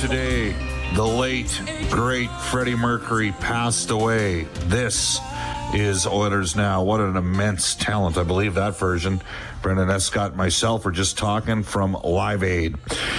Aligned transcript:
Today, 0.00 0.54
the 0.94 1.02
late, 1.02 1.62
great 1.90 2.30
Freddie 2.30 2.76
Mercury 2.76 3.32
passed 3.32 3.90
away. 3.90 4.44
This 4.66 5.18
is 5.74 6.06
Oilers 6.06 6.54
Now. 6.54 6.82
What 6.82 7.00
an 7.00 7.16
immense 7.16 7.74
talent. 7.74 8.18
I 8.18 8.22
believe 8.22 8.54
that 8.54 8.76
version. 8.76 9.22
Brendan 9.62 9.88
Escott 9.88 10.28
and 10.28 10.36
myself 10.36 10.84
are 10.84 10.90
just 10.90 11.16
talking 11.16 11.62
from 11.62 11.94
Live 12.04 12.42
Aid. 12.42 12.76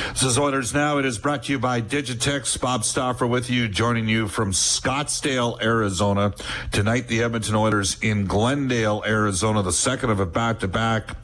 This 0.10 0.24
is 0.24 0.38
Oilers 0.38 0.74
Now. 0.74 1.00
It 1.00 1.06
is 1.06 1.18
brought 1.18 1.44
to 1.44 1.54
you 1.54 1.60
by 1.60 1.82
Digitex. 1.82 2.60
Bob 2.62 2.84
Stauffer 2.84 3.26
with 3.26 3.50
you, 3.50 3.68
joining 3.68 4.08
you 4.08 4.28
from 4.28 4.52
Scottsdale, 4.52 5.62
Arizona. 5.62 6.34
Tonight, 6.72 7.08
the 7.08 7.24
Edmonton 7.24 7.56
Oilers 7.56 7.98
in 8.02 8.26
Glendale, 8.26 9.04
Arizona, 9.06 9.64
the 9.64 9.74
second 9.74 10.12
of 10.12 10.20
a 10.20 10.26
back 10.26 10.60
to 10.60 10.68
back 10.68 11.16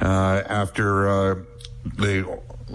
after 0.00 1.08
uh, 1.08 1.34
they 1.98 2.24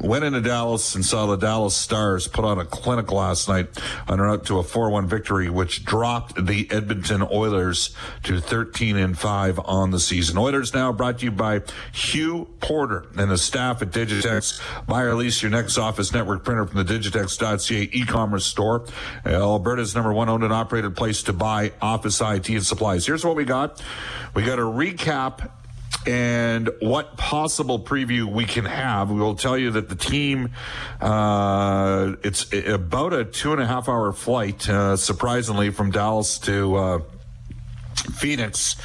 went 0.02 0.24
into 0.24 0.42
Dallas 0.42 0.96
and 0.96 1.06
saw 1.06 1.26
the 1.26 1.36
Dallas 1.36 1.76
Stars 1.76 2.28
put 2.28 2.46
on 2.46 2.60
a 2.60 2.66
clinic 2.66 3.12
last 3.12 3.48
night 3.48 3.68
on 4.08 4.20
route 4.20 4.46
to 4.46 4.60
a 4.60 4.64
4-1 4.64 5.06
victory, 5.08 5.50
which 5.50 5.86
dropped 5.86 6.46
the 6.46 6.68
Edmonton 6.72 7.28
Oilers 7.32 7.96
to 8.24 8.40
13 8.40 8.98
and 8.98 9.18
5 9.18 9.60
on 9.66 9.92
the 9.92 10.00
season. 10.00 10.38
Oilers 10.38 10.74
now 10.74 10.92
brought 10.92 11.20
to 11.20 11.26
you 11.26 11.32
by 11.32 11.62
Hugh 11.92 12.48
Porter 12.60 13.06
and 13.18 13.30
the 13.30 13.38
staff 13.38 13.82
at 13.82 13.92
Digitex. 13.92 14.62
Buy 14.88 15.04
or 15.04 15.16
lease 15.16 15.42
your 15.42 15.52
next 15.52 15.78
office 15.78 16.14
network 16.14 16.44
printer 16.44 16.66
from 16.66 16.84
the 16.84 16.94
Digitex.ca 16.94 17.90
e-commerce 17.92 18.46
store. 18.46 18.86
Alberta's 19.26 19.96
number 19.96 20.14
one 20.14 20.30
owned 20.30 20.44
and 20.44 20.54
operated 20.54 20.96
place 20.96 21.24
to 21.24 21.34
buy 21.34 21.72
office 21.82 22.22
IT 22.22 22.50
and 22.50 22.66
supplies. 22.66 23.06
Here's 23.06 23.26
what 23.26 23.36
we 23.36 23.46
got. 23.46 23.82
We 24.34 24.44
got 24.44 24.60
a 24.60 24.64
recap 24.64 25.52
and 26.06 26.70
what 26.80 27.18
possible 27.18 27.80
preview 27.80 28.26
we 28.26 28.46
can 28.46 28.66
have. 28.66 29.12
We 29.12 29.20
will 29.20 29.36
tell 29.36 29.58
you 29.58 29.72
that 29.72 29.90
the 29.90 29.96
team, 29.96 30.52
uh, 31.02 32.16
it's 32.24 32.52
about 32.54 33.14
a 33.14 33.26
two 33.26 33.54
and 33.54 33.62
a 33.62 33.66
half 33.66 33.90
hour 33.90 34.12
flight, 34.14 34.68
uh, 34.70 34.96
surprisingly, 34.96 35.72
from 35.72 35.92
Dallas 35.92 36.40
to, 36.40 36.76
uh, 36.76 37.00
Phoenix. 38.18 38.76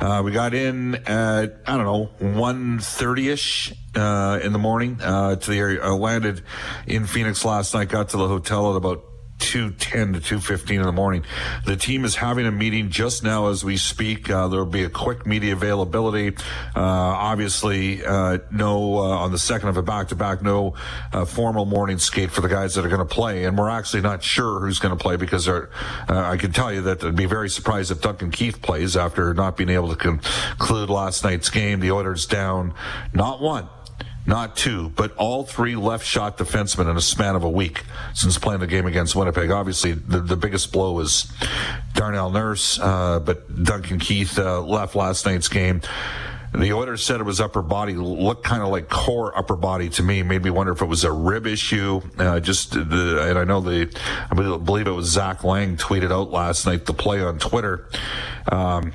Uh, 0.00 0.22
we 0.24 0.30
got 0.30 0.54
in 0.54 0.94
at 1.06 1.56
I 1.66 1.76
don't 1.76 1.84
know 1.84 2.10
1.30 2.20 3.32
ish 3.32 3.72
uh, 3.96 4.40
in 4.42 4.52
the 4.52 4.58
morning 4.58 4.98
uh, 5.00 5.36
to 5.36 5.50
the 5.50 5.58
area. 5.58 5.82
I 5.82 5.90
landed 5.90 6.42
in 6.86 7.06
Phoenix 7.06 7.44
last 7.44 7.74
night. 7.74 7.88
Got 7.88 8.10
to 8.10 8.16
the 8.16 8.28
hotel 8.28 8.70
at 8.70 8.76
about 8.76 9.07
2.10 9.38 10.22
to 10.22 10.38
2.15 10.38 10.70
in 10.70 10.82
the 10.82 10.92
morning. 10.92 11.24
The 11.64 11.76
team 11.76 12.04
is 12.04 12.16
having 12.16 12.46
a 12.46 12.50
meeting 12.50 12.90
just 12.90 13.22
now 13.22 13.48
as 13.48 13.64
we 13.64 13.76
speak. 13.76 14.28
Uh, 14.30 14.48
there 14.48 14.58
will 14.58 14.66
be 14.66 14.84
a 14.84 14.90
quick 14.90 15.26
media 15.26 15.52
availability. 15.52 16.36
Uh, 16.76 16.80
obviously, 16.80 18.04
uh, 18.04 18.38
no, 18.50 18.98
uh, 18.98 19.00
on 19.00 19.32
the 19.32 19.38
second 19.38 19.68
of 19.68 19.76
a 19.76 19.82
back-to-back, 19.82 20.42
no 20.42 20.74
uh, 21.12 21.24
formal 21.24 21.64
morning 21.64 21.98
skate 21.98 22.30
for 22.30 22.40
the 22.40 22.48
guys 22.48 22.74
that 22.74 22.84
are 22.84 22.88
going 22.88 23.06
to 23.06 23.14
play. 23.14 23.44
And 23.44 23.56
we're 23.56 23.70
actually 23.70 24.02
not 24.02 24.22
sure 24.22 24.60
who's 24.60 24.78
going 24.78 24.96
to 24.96 25.02
play 25.02 25.16
because 25.16 25.48
uh, 25.48 25.66
I 26.08 26.36
can 26.36 26.52
tell 26.52 26.72
you 26.72 26.82
that 26.82 27.02
I'd 27.04 27.16
be 27.16 27.26
very 27.26 27.48
surprised 27.48 27.90
if 27.90 28.00
Duncan 28.00 28.30
Keith 28.30 28.60
plays 28.60 28.96
after 28.96 29.34
not 29.34 29.56
being 29.56 29.70
able 29.70 29.88
to 29.88 29.96
conclude 29.96 30.90
last 30.90 31.24
night's 31.24 31.48
game. 31.48 31.80
The 31.80 31.92
Oilers 31.92 32.26
down 32.26 32.74
not 33.12 33.40
one, 33.40 33.68
not 34.28 34.56
two, 34.56 34.90
but 34.90 35.16
all 35.16 35.42
three 35.42 35.74
left 35.74 36.04
shot 36.04 36.36
defensemen 36.36 36.90
in 36.90 36.98
a 36.98 37.00
span 37.00 37.34
of 37.34 37.44
a 37.44 37.48
week 37.48 37.82
since 38.14 38.38
playing 38.38 38.60
the 38.60 38.66
game 38.66 38.84
against 38.84 39.16
Winnipeg. 39.16 39.50
Obviously, 39.50 39.92
the, 39.92 40.20
the 40.20 40.36
biggest 40.36 40.70
blow 40.70 40.92
was 40.92 41.32
Darnell 41.94 42.30
Nurse, 42.30 42.78
uh, 42.78 43.20
but 43.20 43.64
Duncan 43.64 43.98
Keith 43.98 44.38
uh, 44.38 44.60
left 44.60 44.94
last 44.94 45.24
night's 45.24 45.48
game. 45.48 45.80
The 46.52 46.72
Oilers 46.74 47.02
said 47.02 47.20
it 47.20 47.24
was 47.24 47.40
upper 47.40 47.62
body, 47.62 47.94
looked 47.94 48.44
kind 48.44 48.62
of 48.62 48.68
like 48.68 48.90
core 48.90 49.36
upper 49.36 49.56
body 49.56 49.88
to 49.90 50.02
me. 50.02 50.22
Made 50.22 50.42
me 50.42 50.50
wonder 50.50 50.72
if 50.72 50.82
it 50.82 50.86
was 50.86 51.04
a 51.04 51.12
rib 51.12 51.46
issue. 51.46 52.02
Uh, 52.18 52.40
just 52.40 52.72
the, 52.72 53.26
and 53.28 53.38
I 53.38 53.44
know 53.44 53.60
the, 53.60 53.94
I 54.30 54.34
believe 54.34 54.86
it 54.86 54.92
was 54.92 55.06
Zach 55.06 55.42
Laing 55.42 55.78
tweeted 55.78 56.12
out 56.12 56.30
last 56.30 56.66
night 56.66 56.84
the 56.84 56.94
play 56.94 57.22
on 57.22 57.38
Twitter. 57.38 57.88
Um, 58.50 58.92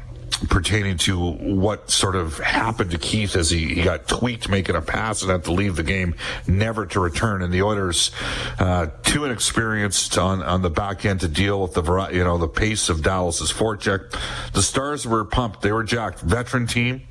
pertaining 0.50 0.98
to 0.98 1.32
what 1.32 1.90
sort 1.90 2.16
of 2.16 2.38
happened 2.40 2.92
to 2.92 2.98
Keith 2.98 3.36
as 3.36 3.50
he, 3.50 3.76
he 3.76 3.84
got 3.84 4.08
tweaked 4.08 4.50
making 4.50 4.76
a 4.76 4.82
pass 4.82 5.22
and 5.22 5.32
had 5.32 5.44
to 5.46 5.52
leave 5.52 5.76
the 5.76 5.84
game, 5.84 6.16
never 6.48 6.86
to 6.86 7.00
return. 7.00 7.42
And 7.42 7.54
the 7.54 7.62
Oilers, 7.62 8.12
uh, 8.60 8.88
too 9.04 9.26
inexperienced 9.26 10.18
on, 10.18 10.42
on 10.44 10.62
the 10.62 10.70
back 10.70 11.06
end 11.06 11.22
to 11.22 11.28
deal 11.28 11.62
with 11.62 11.74
the, 11.74 12.10
you 12.12 12.24
know, 12.24 12.38
the 12.38 12.48
pace 12.48 12.90
of 12.90 13.04
Dallas's 13.04 13.52
forecheck. 13.52 14.12
The 14.54 14.62
Stars 14.62 15.06
were 15.08 15.26
pumped. 15.26 15.62
They 15.62 15.72
were 15.72 15.84
jacked. 15.84 16.20
Veteran 16.22 16.68
team. 16.68 17.02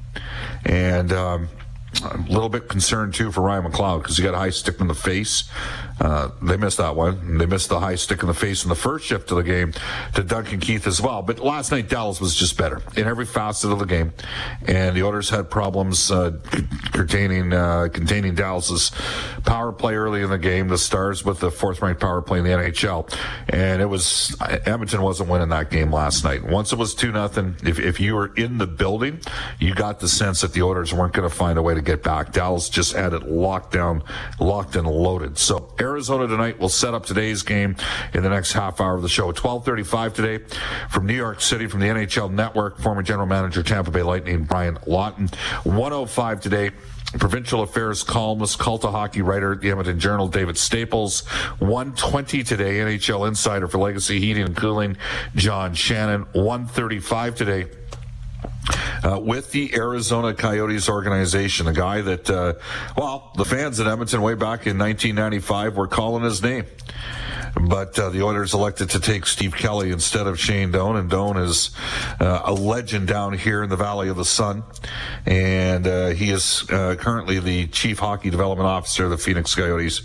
And, 0.64 1.12
um, 1.12 1.48
a 2.00 2.16
little 2.28 2.48
bit 2.48 2.68
concerned 2.68 3.14
too 3.14 3.30
for 3.30 3.42
Ryan 3.42 3.64
McLeod 3.64 4.02
because 4.02 4.16
he 4.16 4.22
got 4.22 4.34
a 4.34 4.38
high 4.38 4.50
stick 4.50 4.80
in 4.80 4.88
the 4.88 4.94
face. 4.94 5.44
Uh, 6.00 6.30
they 6.40 6.56
missed 6.56 6.78
that 6.78 6.96
one. 6.96 7.38
They 7.38 7.46
missed 7.46 7.68
the 7.68 7.78
high 7.78 7.94
stick 7.94 8.22
in 8.22 8.28
the 8.28 8.34
face 8.34 8.64
in 8.64 8.70
the 8.70 8.74
first 8.74 9.04
shift 9.06 9.30
of 9.30 9.36
the 9.36 9.42
game 9.42 9.72
to 10.14 10.24
Duncan 10.24 10.58
Keith 10.58 10.86
as 10.86 11.00
well. 11.00 11.22
But 11.22 11.38
last 11.38 11.70
night 11.70 11.88
Dallas 11.88 12.20
was 12.20 12.34
just 12.34 12.56
better 12.56 12.80
in 12.96 13.06
every 13.06 13.26
facet 13.26 13.70
of 13.70 13.78
the 13.78 13.84
game, 13.84 14.12
and 14.66 14.96
the 14.96 15.02
Oilers 15.02 15.30
had 15.30 15.50
problems 15.50 16.10
uh, 16.10 16.32
containing 16.92 17.52
uh, 17.52 17.88
containing 17.92 18.34
Dallas's 18.34 18.90
power 19.44 19.70
play 19.70 19.94
early 19.94 20.22
in 20.22 20.30
the 20.30 20.38
game. 20.38 20.68
The 20.68 20.78
Stars 20.78 21.24
with 21.24 21.40
the 21.40 21.50
fourth-ranked 21.50 22.00
power 22.00 22.22
play 22.22 22.38
in 22.38 22.44
the 22.44 22.50
NHL, 22.50 23.12
and 23.48 23.82
it 23.82 23.86
was 23.86 24.34
Edmonton 24.40 25.02
wasn't 25.02 25.28
winning 25.28 25.50
that 25.50 25.70
game 25.70 25.92
last 25.92 26.24
night. 26.24 26.42
Once 26.42 26.72
it 26.72 26.78
was 26.78 26.94
two 26.94 27.12
nothing, 27.12 27.54
if 27.64 27.78
if 27.78 28.00
you 28.00 28.14
were 28.14 28.32
in 28.34 28.58
the 28.58 28.66
building, 28.66 29.20
you 29.60 29.74
got 29.74 30.00
the 30.00 30.08
sense 30.08 30.40
that 30.40 30.52
the 30.52 30.62
Oilers 30.62 30.92
weren't 30.92 31.12
going 31.12 31.28
to 31.28 31.34
find 31.34 31.58
a 31.58 31.62
way 31.62 31.74
to 31.74 31.81
to 31.84 31.90
get 31.90 32.02
back. 32.02 32.32
Dallas 32.32 32.68
just 32.68 32.94
had 32.94 33.12
it 33.12 33.28
locked 33.28 33.72
down, 33.72 34.02
locked 34.38 34.76
and 34.76 34.86
loaded. 34.86 35.38
So 35.38 35.74
Arizona 35.80 36.26
tonight 36.26 36.58
will 36.58 36.68
set 36.68 36.94
up 36.94 37.06
today's 37.06 37.42
game 37.42 37.76
in 38.14 38.22
the 38.22 38.28
next 38.28 38.52
half 38.52 38.80
hour 38.80 38.94
of 38.94 39.02
the 39.02 39.08
show. 39.08 39.32
12:35 39.32 40.14
today 40.14 40.44
from 40.90 41.06
New 41.06 41.14
York 41.14 41.40
City 41.40 41.66
from 41.66 41.80
the 41.80 41.88
NHL 41.88 42.30
Network. 42.30 42.78
Former 42.78 43.02
General 43.02 43.26
Manager 43.26 43.62
Tampa 43.62 43.90
Bay 43.90 44.02
Lightning 44.02 44.44
Brian 44.44 44.78
Lawton. 44.86 45.28
105 45.64 46.40
today. 46.40 46.70
Provincial 47.18 47.60
Affairs 47.60 48.02
columnist, 48.02 48.58
cult 48.58 48.86
of 48.86 48.92
hockey 48.92 49.20
writer, 49.20 49.54
the 49.54 49.68
Edmonton 49.68 50.00
Journal, 50.00 50.28
David 50.28 50.56
Staples. 50.56 51.26
120 51.58 52.42
today, 52.42 52.76
NHL 52.76 53.28
insider 53.28 53.68
for 53.68 53.76
Legacy 53.76 54.18
Heating 54.18 54.44
and 54.44 54.56
Cooling, 54.56 54.96
John 55.34 55.74
Shannon. 55.74 56.22
135 56.32 57.34
today. 57.34 57.66
Uh, 59.04 59.18
with 59.18 59.50
the 59.50 59.74
Arizona 59.74 60.32
Coyotes 60.32 60.88
organization, 60.88 61.66
a 61.66 61.72
guy 61.72 62.00
that, 62.02 62.30
uh, 62.30 62.54
well, 62.96 63.32
the 63.36 63.44
fans 63.44 63.80
in 63.80 63.88
Edmonton 63.88 64.22
way 64.22 64.34
back 64.34 64.66
in 64.66 64.78
1995 64.78 65.76
were 65.76 65.88
calling 65.88 66.22
his 66.22 66.40
name. 66.42 66.64
But 67.60 67.98
uh, 67.98 68.10
the 68.10 68.22
Oilers 68.22 68.54
elected 68.54 68.90
to 68.90 69.00
take 69.00 69.26
Steve 69.26 69.54
Kelly 69.54 69.90
instead 69.90 70.26
of 70.26 70.38
Shane 70.38 70.70
Doan, 70.70 70.96
and 70.96 71.10
Doan 71.10 71.36
is 71.36 71.70
uh, 72.20 72.42
a 72.44 72.52
legend 72.52 73.08
down 73.08 73.34
here 73.34 73.62
in 73.62 73.68
the 73.68 73.76
Valley 73.76 74.08
of 74.08 74.16
the 74.16 74.24
Sun, 74.24 74.62
and 75.26 75.86
uh, 75.86 76.08
he 76.08 76.30
is 76.30 76.64
uh, 76.70 76.96
currently 76.98 77.38
the 77.40 77.66
Chief 77.68 77.98
Hockey 77.98 78.30
Development 78.30 78.66
Officer 78.66 79.04
of 79.04 79.10
the 79.10 79.18
Phoenix 79.18 79.54
Coyotes, 79.54 80.02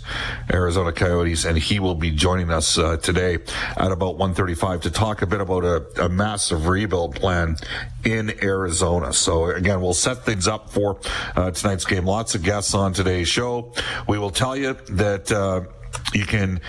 Arizona 0.52 0.92
Coyotes, 0.92 1.44
and 1.44 1.56
he 1.56 1.80
will 1.80 1.94
be 1.94 2.10
joining 2.10 2.50
us 2.50 2.76
uh, 2.76 2.96
today 2.98 3.38
at 3.76 3.92
about 3.92 4.18
1:35 4.18 4.82
to 4.82 4.90
talk 4.90 5.22
a 5.22 5.26
bit 5.26 5.40
about 5.40 5.64
a, 5.64 6.04
a 6.04 6.08
massive 6.08 6.66
rebuild 6.66 7.14
plan 7.14 7.56
in 8.04 8.32
Arizona. 8.42 9.12
So 9.12 9.46
again, 9.46 9.80
we'll 9.80 9.94
set 9.94 10.24
things 10.24 10.46
up 10.46 10.70
for 10.70 11.00
uh, 11.34 11.50
tonight's 11.50 11.84
game. 11.84 12.04
Lots 12.04 12.34
of 12.34 12.42
guests 12.42 12.74
on 12.74 12.92
today's 12.92 13.28
show. 13.28 13.72
We 14.06 14.18
will 14.18 14.30
tell 14.30 14.56
you 14.56 14.74
that. 14.90 15.32
Uh, 15.32 15.62
you 16.14 16.24
can 16.24 16.60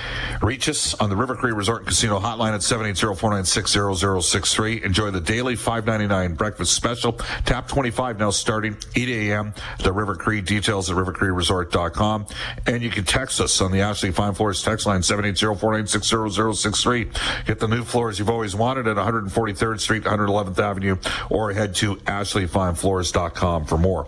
reach 0.41 0.67
us 0.67 0.95
on 0.95 1.09
the 1.09 1.15
River 1.15 1.35
Cree 1.35 1.51
Resort 1.51 1.81
and 1.81 1.87
Casino 1.87 2.19
hotline 2.19 2.53
at 2.53 2.61
780-496-0063. 2.61 4.81
Enjoy 4.83 5.11
the 5.11 5.21
daily 5.21 5.55
$5.99 5.55 6.35
breakfast 6.37 6.73
special. 6.73 7.13
Tap 7.45 7.67
25 7.67 8.17
now 8.19 8.31
starting 8.31 8.75
8 8.95 9.09
a.m. 9.09 9.53
The 9.81 9.93
River 9.93 10.15
Cree 10.15 10.41
details 10.41 10.89
at 10.89 10.97
rivercreeresort.com. 10.97 12.25
And 12.65 12.81
you 12.83 12.89
can 12.89 13.05
text 13.05 13.39
us 13.39 13.61
on 13.61 13.71
the 13.71 13.81
Ashley 13.81 14.11
Fine 14.11 14.33
Floors 14.33 14.61
text 14.61 14.85
line 14.85 14.99
780-496-0063. 15.01 17.45
Get 17.45 17.59
the 17.59 17.67
new 17.67 17.83
floors 17.83 18.19
you've 18.19 18.29
always 18.29 18.55
wanted 18.55 18.87
at 18.87 18.97
143rd 18.97 19.79
Street, 19.79 20.03
111th 20.03 20.59
Avenue, 20.59 20.97
or 21.29 21.53
head 21.53 21.75
to 21.75 21.95
ashleyfinefloors.com 21.95 23.65
for 23.65 23.77
more. 23.77 24.07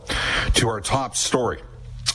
To 0.55 0.67
our 0.67 0.81
top 0.81 1.15
story. 1.15 1.61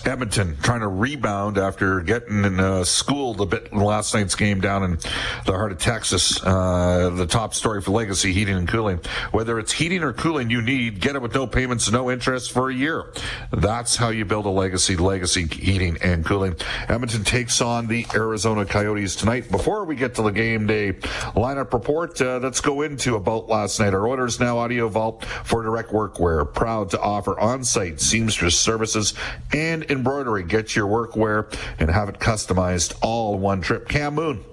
Edmonton 0.04 0.56
trying 0.62 0.80
to 0.80 0.88
rebound 0.88 1.58
after 1.58 2.00
getting 2.00 2.44
uh, 2.60 2.84
schooled 2.84 3.40
a 3.40 3.46
bit 3.46 3.68
in 3.72 3.78
last 3.78 4.14
night's 4.14 4.34
game 4.34 4.60
down 4.60 4.82
in 4.82 4.98
the 5.46 5.52
heart 5.52 5.72
of 5.72 5.78
Texas. 5.78 6.42
Uh, 6.44 7.10
the 7.14 7.26
top 7.26 7.54
story 7.54 7.80
for 7.80 7.92
Legacy 7.92 8.32
Heating 8.32 8.56
and 8.56 8.68
Cooling. 8.68 9.00
Whether 9.32 9.58
it's 9.58 9.72
heating 9.72 10.02
or 10.02 10.12
cooling 10.12 10.50
you 10.50 10.62
need, 10.62 11.00
get 11.00 11.16
it 11.16 11.22
with 11.22 11.34
no 11.34 11.46
payments, 11.46 11.90
no 11.90 12.10
interest 12.10 12.52
for 12.52 12.70
a 12.70 12.74
year. 12.74 13.12
That's 13.52 13.96
how 13.96 14.10
you 14.10 14.24
build 14.24 14.46
a 14.46 14.50
legacy. 14.50 14.96
Legacy 14.96 15.46
Heating 15.46 15.96
and 16.02 16.24
Cooling. 16.24 16.56
Edmonton 16.88 17.24
takes 17.24 17.60
on 17.60 17.86
the 17.86 18.06
Arizona 18.14 18.64
Coyotes 18.64 19.16
tonight. 19.16 19.50
Before 19.50 19.84
we 19.84 19.96
get 19.96 20.14
to 20.16 20.22
the 20.22 20.30
game 20.30 20.66
day 20.66 20.92
lineup 21.34 21.72
report, 21.72 22.20
uh, 22.20 22.38
let's 22.42 22.60
go 22.60 22.82
into 22.82 23.16
about 23.16 23.48
last 23.48 23.80
night. 23.80 23.94
Our 23.94 24.06
orders 24.06 24.40
now 24.40 24.58
Audio 24.58 24.88
Vault 24.88 25.24
for 25.24 25.62
direct 25.62 25.90
workwear. 25.90 26.52
Proud 26.52 26.90
to 26.90 27.00
offer 27.00 27.38
on-site 27.38 28.00
seamstress 28.00 28.58
services 28.58 29.14
and 29.52 29.85
embroidery. 29.90 30.42
Get 30.42 30.74
your 30.76 30.86
workwear 30.86 31.52
and 31.78 31.90
have 31.90 32.08
it 32.08 32.18
customized 32.18 32.96
all 33.02 33.38
one 33.38 33.60
trip. 33.60 33.88
Cam 33.88 34.14
Moon 34.14 34.44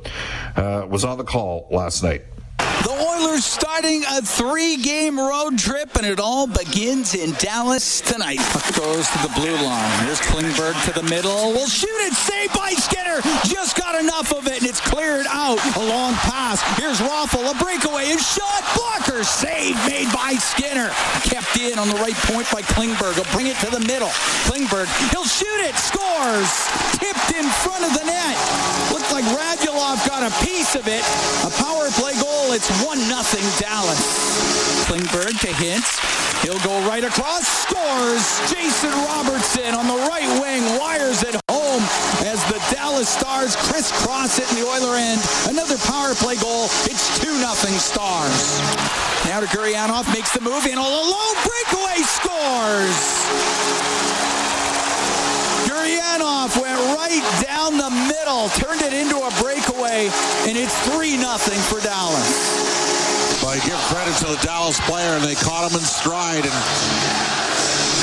uh, 0.56 0.86
was 0.90 1.04
on 1.06 1.18
the 1.18 1.24
call 1.24 1.68
last 1.72 2.04
night. 2.04 2.24
Oilers 3.24 3.46
starting 3.46 4.04
a 4.04 4.22
three-game 4.22 5.20
road 5.20 5.58
trip, 5.58 5.96
and 5.96 6.06
it 6.06 6.20
all 6.20 6.48
begins 6.48 7.16
in 7.16 7.32
Dallas 7.34 8.02
tonight. 8.02 8.40
Puck 8.52 8.76
goes 8.76 9.08
to 9.08 9.18
the 9.24 9.32
blue 9.36 9.56
line. 9.64 10.06
Here's 10.06 10.20
Klingberg 10.20 10.76
to 10.86 10.94
the 11.00 11.08
middle. 11.08 11.54
Will 11.54 11.68
shoot 11.68 11.88
it. 12.04 12.14
Saved 12.14 12.54
by 12.54 12.72
Skinner. 12.72 13.22
Just 13.46 13.78
got 13.78 14.00
enough 14.00 14.34
of 14.34 14.48
it, 14.48 14.60
and 14.60 14.68
it's 14.68 14.82
cleared 14.82 15.26
out. 15.30 15.60
A 15.78 15.84
long 15.88 16.14
pass. 16.16 16.62
Here's 16.78 17.00
Raffl. 17.00 17.50
A 17.50 17.56
breakaway. 17.64 18.12
A 18.12 18.18
shot. 18.18 18.64
Blocker. 18.76 19.24
Save 19.24 19.76
made 19.88 20.12
by 20.12 20.34
Skinner. 20.34 20.92
Kept 21.24 21.58
in 21.60 21.80
on 21.80 21.88
the 21.88 22.00
right 22.04 22.18
point 22.28 22.50
by 22.52 22.62
Klingberg. 22.62 23.16
He'll 23.16 23.32
bring 23.32 23.48
it 23.48 23.58
to 23.64 23.72
the 23.72 23.84
middle. 23.88 24.12
Klingberg. 24.50 24.88
He'll 25.12 25.28
shoot 25.28 25.62
it. 25.64 25.76
Scores. 25.76 26.52
Tipped 27.00 27.32
in 27.40 27.48
front 27.64 27.86
of 27.86 27.94
the 27.96 28.04
net. 28.04 28.36
Looked 28.92 29.12
like 29.12 29.26
Radulov 29.32 30.04
got 30.08 30.24
a 30.28 30.32
piece 30.44 30.76
of 30.76 30.88
it. 30.88 31.04
A 31.48 31.52
power 31.64 31.88
play 31.96 32.14
It's 32.54 32.70
1 32.86 33.10
nothing 33.10 33.42
Dallas. 33.58 34.86
Klingberg 34.86 35.34
to 35.42 35.48
Hintz. 35.58 35.98
He'll 36.46 36.62
go 36.62 36.88
right 36.88 37.04
across. 37.04 37.48
Scores. 37.48 38.22
Jason 38.46 38.92
Robertson 39.10 39.74
on 39.74 39.88
the 39.88 39.98
right 40.06 40.30
wing. 40.38 40.62
Wires 40.78 41.24
it 41.24 41.34
home 41.50 41.82
as 42.30 42.46
the 42.54 42.62
Dallas 42.70 43.10
Stars 43.10 43.56
crisscross 43.56 44.38
it 44.38 44.48
in 44.52 44.62
the 44.62 44.70
Oiler 44.70 44.96
end. 44.98 45.20
Another 45.50 45.78
power 45.90 46.14
play 46.14 46.36
goal. 46.36 46.66
It's 46.86 47.20
2 47.26 47.42
nothing 47.42 47.74
Stars. 47.74 48.62
Now 49.26 49.40
to 49.40 49.48
Gurianov. 49.48 50.06
Makes 50.14 50.34
the 50.34 50.42
move 50.42 50.68
in 50.68 50.78
all 50.78 50.94
alone. 50.94 51.36
Breakaway 51.42 52.06
scores. 52.06 53.02
Gurianov 55.84 56.56
went 56.64 56.80
right 56.96 57.44
down 57.44 57.76
the 57.76 57.92
middle, 58.08 58.48
turned 58.56 58.80
it 58.88 58.94
into 58.96 59.20
a 59.20 59.32
breakaway, 59.44 60.08
and 60.48 60.56
it's 60.56 60.72
3 60.88 61.18
nothing 61.18 61.60
for 61.68 61.84
Dallas. 61.84 63.44
But 63.44 63.60
I 63.60 63.66
give 63.68 63.76
credit 63.92 64.16
to 64.24 64.32
the 64.32 64.40
Dallas 64.48 64.80
player, 64.88 65.20
and 65.20 65.24
they 65.26 65.36
caught 65.36 65.70
him 65.70 65.76
in 65.76 65.84
stride. 65.84 66.48
And 66.48 66.56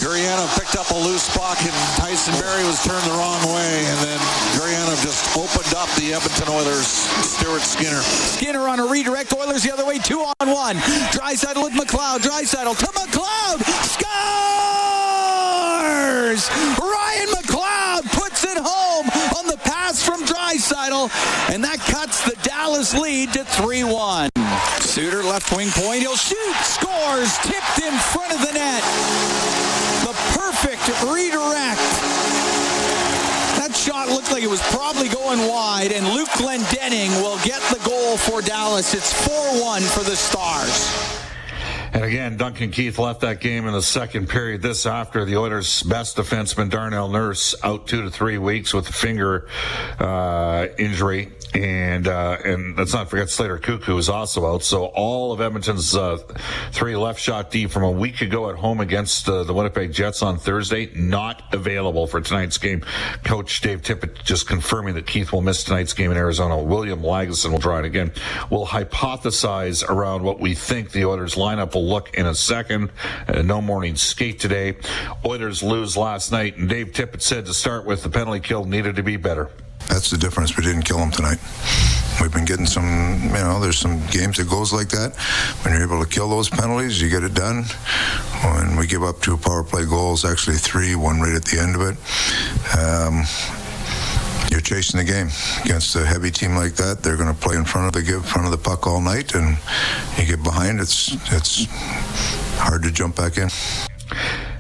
Gurianov 0.05 0.53
picked 0.61 0.77
up 0.77 0.91
a 0.91 1.01
loose 1.01 1.25
puck, 1.33 1.57
and 1.65 1.73
Tyson 1.97 2.37
Barrie 2.37 2.69
was 2.69 2.85
turned 2.85 3.01
the 3.09 3.17
wrong 3.17 3.41
way. 3.49 3.81
And 3.89 3.99
then 4.05 4.21
Gurianov 4.61 5.01
just 5.01 5.25
opened 5.33 5.73
up 5.73 5.89
the 5.97 6.13
Edmonton 6.13 6.53
Oilers' 6.53 7.09
Stuart 7.25 7.65
Skinner. 7.65 8.05
Skinner 8.05 8.69
on 8.69 8.81
a 8.81 8.85
redirect. 8.85 9.33
Oilers 9.33 9.63
the 9.63 9.73
other 9.73 9.87
way, 9.87 9.97
two 9.97 10.21
on 10.21 10.53
one. 10.53 10.77
Draisaitl 11.17 11.65
with 11.65 11.73
McLeod. 11.73 12.21
Draisaitl 12.21 12.77
to 12.77 12.87
McLeod. 12.93 13.65
Ryan 16.11 17.29
McLeod 17.29 18.03
puts 18.19 18.43
it 18.43 18.59
home 18.59 19.07
on 19.39 19.47
the 19.47 19.57
pass 19.59 20.03
from 20.05 20.25
Draisaitl, 20.25 21.09
and 21.55 21.63
that 21.63 21.79
cuts 21.79 22.25
the 22.25 22.35
Dallas 22.43 22.95
lead 22.99 23.33
to 23.35 23.45
3-1. 23.45 24.31
Suter 24.83 25.23
left 25.23 25.55
wing 25.57 25.69
point. 25.71 26.01
He'll 26.01 26.17
shoot. 26.17 26.55
Scores. 26.63 27.39
Tipped 27.39 27.79
in 27.79 27.95
front 28.11 28.33
of 28.35 28.41
the 28.41 28.53
net. 28.53 28.83
The 30.03 30.15
perfect 30.35 30.83
redirect. 31.07 31.79
That 33.63 33.71
shot 33.77 34.09
looked 34.09 34.33
like 34.33 34.43
it 34.43 34.51
was 34.51 34.63
probably 34.75 35.09
going 35.09 35.47
wide, 35.47 35.93
and 35.93 36.09
Luke 36.09 36.31
Glendening 36.31 37.11
will 37.23 37.39
get 37.45 37.63
the 37.71 37.79
goal 37.89 38.17
for 38.17 38.43
Dallas. 38.43 38.95
It's 38.95 39.13
4-1 39.29 39.83
for 39.95 40.03
the 40.03 40.17
Stars. 40.17 41.10
And 41.93 42.05
again, 42.05 42.37
Duncan 42.37 42.71
Keith 42.71 42.99
left 42.99 43.23
that 43.23 43.41
game 43.41 43.67
in 43.67 43.73
the 43.73 43.83
second 43.83 44.29
period. 44.29 44.63
This 44.63 44.87
after 44.87 45.25
the 45.25 45.37
Oilers' 45.37 45.83
best 45.83 46.17
defenseman 46.17 46.71
Darnell 46.71 47.09
Nurse 47.09 47.55
out 47.65 47.89
two 47.89 48.03
to 48.03 48.11
three 48.11 48.39
weeks 48.39 48.73
with 48.73 48.89
a 48.89 48.93
finger 48.93 49.49
uh, 49.99 50.69
injury, 50.79 51.33
and 51.53 52.07
uh, 52.07 52.37
and 52.45 52.77
let's 52.77 52.93
not 52.93 53.11
forget 53.11 53.29
Slater 53.29 53.59
Koekkoek 53.59 53.99
is 53.99 54.09
also 54.09 54.47
out. 54.47 54.63
So 54.63 54.85
all 54.85 55.33
of 55.33 55.41
Edmonton's 55.41 55.97
uh, 55.97 56.19
three 56.71 56.95
left 56.95 57.21
shot 57.21 57.51
D 57.51 57.67
from 57.67 57.83
a 57.83 57.91
week 57.91 58.21
ago 58.21 58.49
at 58.51 58.57
home 58.57 58.79
against 58.79 59.29
uh, 59.29 59.43
the 59.43 59.53
Winnipeg 59.53 59.93
Jets 59.93 60.23
on 60.23 60.39
Thursday 60.39 60.91
not 60.95 61.43
available 61.53 62.07
for 62.07 62.21
tonight's 62.21 62.59
game. 62.59 62.85
Coach 63.25 63.61
Dave 63.63 63.83
Tippett 63.83 64.23
just 64.23 64.47
confirming 64.47 64.95
that 64.95 65.07
Keith 65.07 65.33
will 65.33 65.43
miss 65.43 65.65
tonight's 65.65 65.93
game 65.93 66.13
in 66.13 66.17
Arizona. 66.17 66.57
William 66.57 67.03
Lagesson 67.03 67.51
will 67.51 67.59
try 67.59 67.81
it 67.81 67.85
again. 67.85 68.13
We'll 68.49 68.67
hypothesize 68.67 69.83
around 69.89 70.23
what 70.23 70.39
we 70.39 70.55
think 70.55 70.93
the 70.93 71.05
Oilers 71.05 71.35
lineup 71.35 71.75
will 71.75 71.80
look 71.81 72.15
in 72.15 72.27
a 72.27 72.35
second. 72.35 72.91
Uh, 73.27 73.43
no 73.43 73.61
morning 73.61 73.97
skate 73.97 74.41
today. 74.41 74.77
Oilers 75.25 75.63
lose 75.63 75.97
last 75.97 76.33
night, 76.33 76.57
and 76.57 76.69
Dave 76.69 76.93
Tippett 76.93 77.23
said 77.23 77.47
to 77.47 77.55
start 77.55 77.85
with 77.85 78.03
the 78.03 78.11
penalty 78.11 78.41
kill 78.41 78.65
needed 78.65 78.97
to 78.97 79.03
be 79.03 79.17
better. 79.17 79.51
That's 79.89 80.11
the 80.11 80.19
difference. 80.19 80.57
We 80.57 80.63
didn't 80.63 80.83
kill 80.83 80.99
them 80.99 81.11
tonight. 81.11 81.39
We've 82.21 82.33
been 82.33 82.45
getting 82.45 82.67
some, 82.67 82.85
you 83.25 83.31
know, 83.31 83.61
there's 83.61 83.79
some 83.79 84.07
games 84.09 84.37
that 84.37 84.49
goes 84.49 84.73
like 84.73 84.91
that. 84.91 85.17
When 85.63 85.75
you're 85.75 85.83
able 85.83 86.05
to 86.05 86.09
kill 86.09 86.29
those 86.29 86.51
penalties, 86.51 87.01
you 87.01 87.09
get 87.09 87.25
it 87.25 87.35
done. 87.35 87.65
When 88.45 88.77
we 88.77 88.87
give 88.87 89.03
up 89.03 89.21
two 89.21 89.39
power 89.39 89.65
play 89.65 89.87
goals, 89.87 90.25
actually 90.25 90.59
three, 90.59 90.95
one 90.95 91.21
right 91.21 91.35
at 91.35 91.45
the 91.45 91.59
end 91.59 91.75
of 91.75 91.83
it. 91.83 91.97
Um, 92.79 93.25
you're 94.61 94.77
chasing 94.77 94.99
the 94.99 95.05
game 95.05 95.29
against 95.65 95.97
a 95.97 96.05
heavy 96.05 96.31
team 96.31 96.55
like 96.55 96.75
that. 96.75 97.03
They're 97.03 97.17
going 97.17 97.35
to 97.35 97.41
play 97.41 97.57
in 97.57 97.65
front 97.65 97.87
of 97.87 97.93
the 97.93 98.03
give 98.03 98.27
front 98.27 98.47
of 98.47 98.53
the 98.53 98.59
puck 98.59 98.87
all 98.87 99.01
night, 99.01 99.35
and 99.35 99.57
you 100.19 100.27
get 100.27 100.43
behind. 100.43 100.81
It's 100.81 101.13
it's 101.33 101.67
hard 102.59 102.83
to 102.83 102.91
jump 102.91 103.17
back 103.17 103.39
in. 103.39 103.49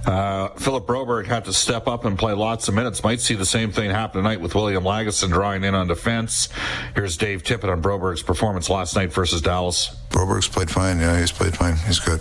Uh, 0.06 0.48
Philip 0.54 0.86
Broberg 0.86 1.26
had 1.26 1.44
to 1.44 1.52
step 1.52 1.86
up 1.86 2.06
and 2.06 2.18
play 2.18 2.32
lots 2.32 2.68
of 2.68 2.74
minutes. 2.74 3.04
Might 3.04 3.20
see 3.20 3.34
the 3.34 3.44
same 3.44 3.70
thing 3.70 3.90
happen 3.90 4.22
tonight 4.22 4.40
with 4.40 4.54
William 4.54 4.82
Lagesson 4.84 5.28
drawing 5.28 5.64
in 5.64 5.74
on 5.74 5.88
defense. 5.88 6.48
Here's 6.94 7.18
Dave 7.18 7.42
Tippett 7.42 7.70
on 7.70 7.82
Broberg's 7.82 8.22
performance 8.22 8.70
last 8.70 8.96
night 8.96 9.12
versus 9.12 9.42
Dallas. 9.42 9.94
Broberg's 10.08 10.48
played 10.48 10.70
fine. 10.70 10.98
Yeah, 10.98 11.20
he's 11.20 11.32
played 11.32 11.54
fine. 11.54 11.76
He's 11.86 11.98
got, 11.98 12.20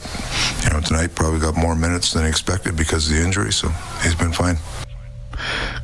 you 0.65 0.71
know, 0.71 0.81
tonight 0.81 1.15
probably 1.15 1.39
got 1.39 1.55
more 1.55 1.75
minutes 1.75 2.11
than 2.11 2.25
expected 2.25 2.75
because 2.75 3.09
of 3.09 3.15
the 3.15 3.23
injury, 3.23 3.53
so 3.53 3.69
he's 4.03 4.15
been 4.15 4.33
fine. 4.33 4.57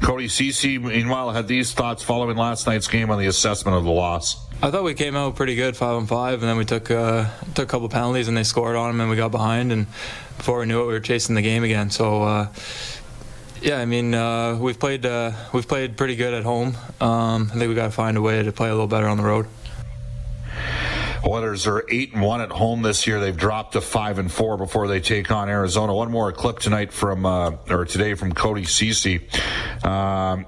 Cody 0.01 0.27
Ceci, 0.27 0.77
meanwhile, 0.77 1.31
had 1.31 1.47
these 1.47 1.73
thoughts 1.73 2.03
following 2.03 2.37
last 2.37 2.67
night's 2.67 2.87
game 2.87 3.09
on 3.09 3.19
the 3.19 3.27
assessment 3.27 3.77
of 3.77 3.83
the 3.83 3.91
loss. 3.91 4.45
I 4.61 4.71
thought 4.71 4.83
we 4.83 4.93
came 4.93 5.15
out 5.15 5.35
pretty 5.35 5.55
good, 5.55 5.75
five 5.75 5.95
on 5.95 6.07
five, 6.07 6.41
and 6.41 6.49
then 6.49 6.57
we 6.57 6.65
took 6.65 6.89
uh, 6.89 7.29
took 7.53 7.67
a 7.67 7.71
couple 7.71 7.89
penalties 7.89 8.27
and 8.27 8.37
they 8.37 8.43
scored 8.43 8.75
on 8.75 8.89
them, 8.89 9.01
and 9.01 9.09
we 9.09 9.15
got 9.15 9.31
behind, 9.31 9.71
and 9.71 9.87
before 10.37 10.59
we 10.59 10.65
knew 10.65 10.81
it, 10.81 10.87
we 10.87 10.93
were 10.93 10.99
chasing 10.99 11.35
the 11.35 11.41
game 11.41 11.63
again. 11.63 11.89
So. 11.89 12.23
Uh, 12.23 12.47
yeah, 13.61 13.79
I 13.79 13.85
mean 13.85 14.13
uh, 14.13 14.57
we've 14.57 14.77
played 14.77 15.07
uh, 15.07 15.31
we've 15.51 15.67
played 15.67 15.97
pretty 15.97 16.15
good 16.15 16.35
at 16.35 16.43
home. 16.43 16.77
Um, 17.01 17.49
I 17.51 17.57
think 17.57 17.69
we 17.69 17.73
got 17.73 17.85
to 17.85 17.91
find 17.91 18.15
a 18.15 18.21
way 18.21 18.43
to 18.43 18.51
play 18.51 18.69
a 18.69 18.71
little 18.71 18.85
better 18.85 19.07
on 19.07 19.17
the 19.17 19.23
road. 19.23 19.47
Oilers 21.27 21.65
are 21.65 21.83
eight 21.89 22.13
and 22.13 22.21
one 22.21 22.41
at 22.41 22.51
home 22.51 22.83
this 22.83 23.07
year. 23.07 23.19
They've 23.19 23.35
dropped 23.35 23.73
to 23.73 23.81
five 23.81 24.19
and 24.19 24.31
four 24.31 24.57
before 24.57 24.87
they 24.87 24.99
take 24.99 25.31
on 25.31 25.49
Arizona. 25.49 25.93
One 25.93 26.11
more 26.11 26.31
clip 26.31 26.59
tonight 26.59 26.93
from 26.93 27.25
uh, 27.25 27.51
or 27.69 27.85
today 27.85 28.13
from 28.13 28.33
Cody 28.33 28.65
Ceci. 28.65 29.27
Um, 29.83 30.45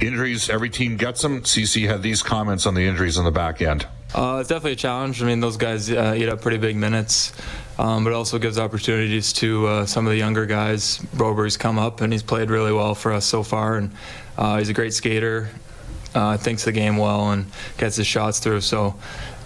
injuries, 0.00 0.48
every 0.48 0.70
team 0.70 0.96
gets 0.96 1.20
them. 1.20 1.44
Ceci 1.44 1.86
had 1.86 2.02
these 2.02 2.22
comments 2.22 2.64
on 2.66 2.74
the 2.74 2.86
injuries 2.86 3.18
on 3.18 3.24
the 3.24 3.30
back 3.30 3.60
end. 3.60 3.86
Uh, 4.14 4.38
it's 4.40 4.48
definitely 4.48 4.72
a 4.72 4.76
challenge. 4.76 5.22
I 5.22 5.26
mean, 5.26 5.40
those 5.40 5.56
guys 5.56 5.90
uh, 5.90 6.14
eat 6.16 6.28
up 6.28 6.40
pretty 6.42 6.58
big 6.58 6.76
minutes, 6.76 7.32
um, 7.78 8.04
but 8.04 8.10
it 8.10 8.16
also 8.16 8.38
gives 8.38 8.58
opportunities 8.58 9.32
to 9.34 9.66
uh, 9.66 9.86
some 9.86 10.06
of 10.06 10.10
the 10.10 10.18
younger 10.18 10.44
guys. 10.46 10.98
Broberg's 11.14 11.56
come 11.56 11.78
up 11.78 12.00
and 12.00 12.12
he's 12.12 12.22
played 12.22 12.50
really 12.50 12.72
well 12.72 12.94
for 12.94 13.12
us 13.12 13.24
so 13.24 13.42
far, 13.42 13.76
and 13.76 13.90
uh, 14.36 14.58
he's 14.58 14.68
a 14.68 14.74
great 14.74 14.92
skater. 14.94 15.50
Uh, 16.14 16.36
thinks 16.36 16.64
the 16.64 16.72
game 16.72 16.98
well 16.98 17.30
and 17.30 17.46
gets 17.78 17.96
his 17.96 18.06
shots 18.06 18.38
through. 18.38 18.60
So 18.60 18.94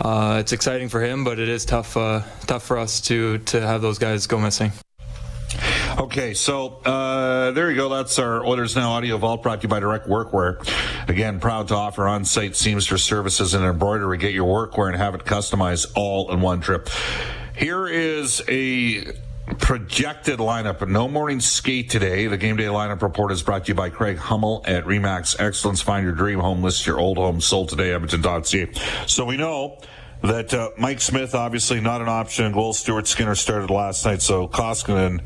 uh, 0.00 0.38
it's 0.40 0.52
exciting 0.52 0.88
for 0.88 1.00
him, 1.00 1.22
but 1.22 1.38
it 1.38 1.48
is 1.48 1.64
tough 1.64 1.96
uh, 1.96 2.22
tough 2.46 2.64
for 2.64 2.76
us 2.76 3.00
to 3.02 3.38
to 3.38 3.60
have 3.60 3.82
those 3.82 3.98
guys 3.98 4.26
go 4.26 4.38
missing. 4.38 4.72
Okay, 5.98 6.34
so 6.34 6.80
uh, 6.84 7.52
there 7.52 7.70
you 7.70 7.76
go. 7.76 7.88
That's 7.88 8.18
our 8.18 8.44
Oilers 8.44 8.76
Now 8.76 8.90
audio 8.90 9.16
vault 9.16 9.42
brought 9.42 9.60
to 9.60 9.62
you 9.62 9.68
by 9.68 9.80
Direct 9.80 10.08
Workwear. 10.08 10.60
Again, 11.08 11.40
proud 11.40 11.68
to 11.68 11.74
offer 11.74 12.06
on-site 12.06 12.56
seamstress 12.56 13.02
services 13.02 13.54
and 13.54 13.64
embroidery. 13.64 14.18
Get 14.18 14.34
your 14.34 14.46
workwear 14.46 14.88
and 14.88 14.96
have 14.96 15.14
it 15.14 15.24
customized 15.24 15.92
all 15.94 16.30
in 16.32 16.40
one 16.40 16.60
trip. 16.60 16.90
Here 17.56 17.86
is 17.86 18.42
a 18.48 19.12
projected 19.58 20.38
lineup. 20.38 20.86
No 20.88 21.08
morning 21.08 21.40
skate 21.40 21.88
today. 21.88 22.26
The 22.26 22.36
game 22.36 22.56
day 22.56 22.64
lineup 22.64 23.02
report 23.02 23.32
is 23.32 23.42
brought 23.42 23.64
to 23.66 23.68
you 23.68 23.74
by 23.74 23.90
Craig 23.90 24.18
Hummel 24.18 24.64
at 24.66 24.84
Remax 24.84 25.36
Excellence. 25.38 25.80
Find 25.80 26.04
your 26.04 26.14
dream 26.14 26.40
home. 26.40 26.62
List 26.62 26.86
your 26.86 26.98
old 26.98 27.16
home 27.16 27.40
sold 27.40 27.68
today. 27.68 27.92
Edmonton.ca. 27.92 28.72
So 29.06 29.24
we 29.24 29.36
know 29.36 29.78
that 30.22 30.52
uh, 30.52 30.70
Mike 30.76 31.00
Smith 31.00 31.34
obviously 31.34 31.80
not 31.80 32.00
an 32.00 32.08
option. 32.08 32.52
Goal 32.52 32.72
Stuart 32.72 33.06
Skinner 33.06 33.34
started 33.34 33.70
last 33.70 34.04
night, 34.04 34.22
so 34.22 34.48
Koskinen. 34.48 35.20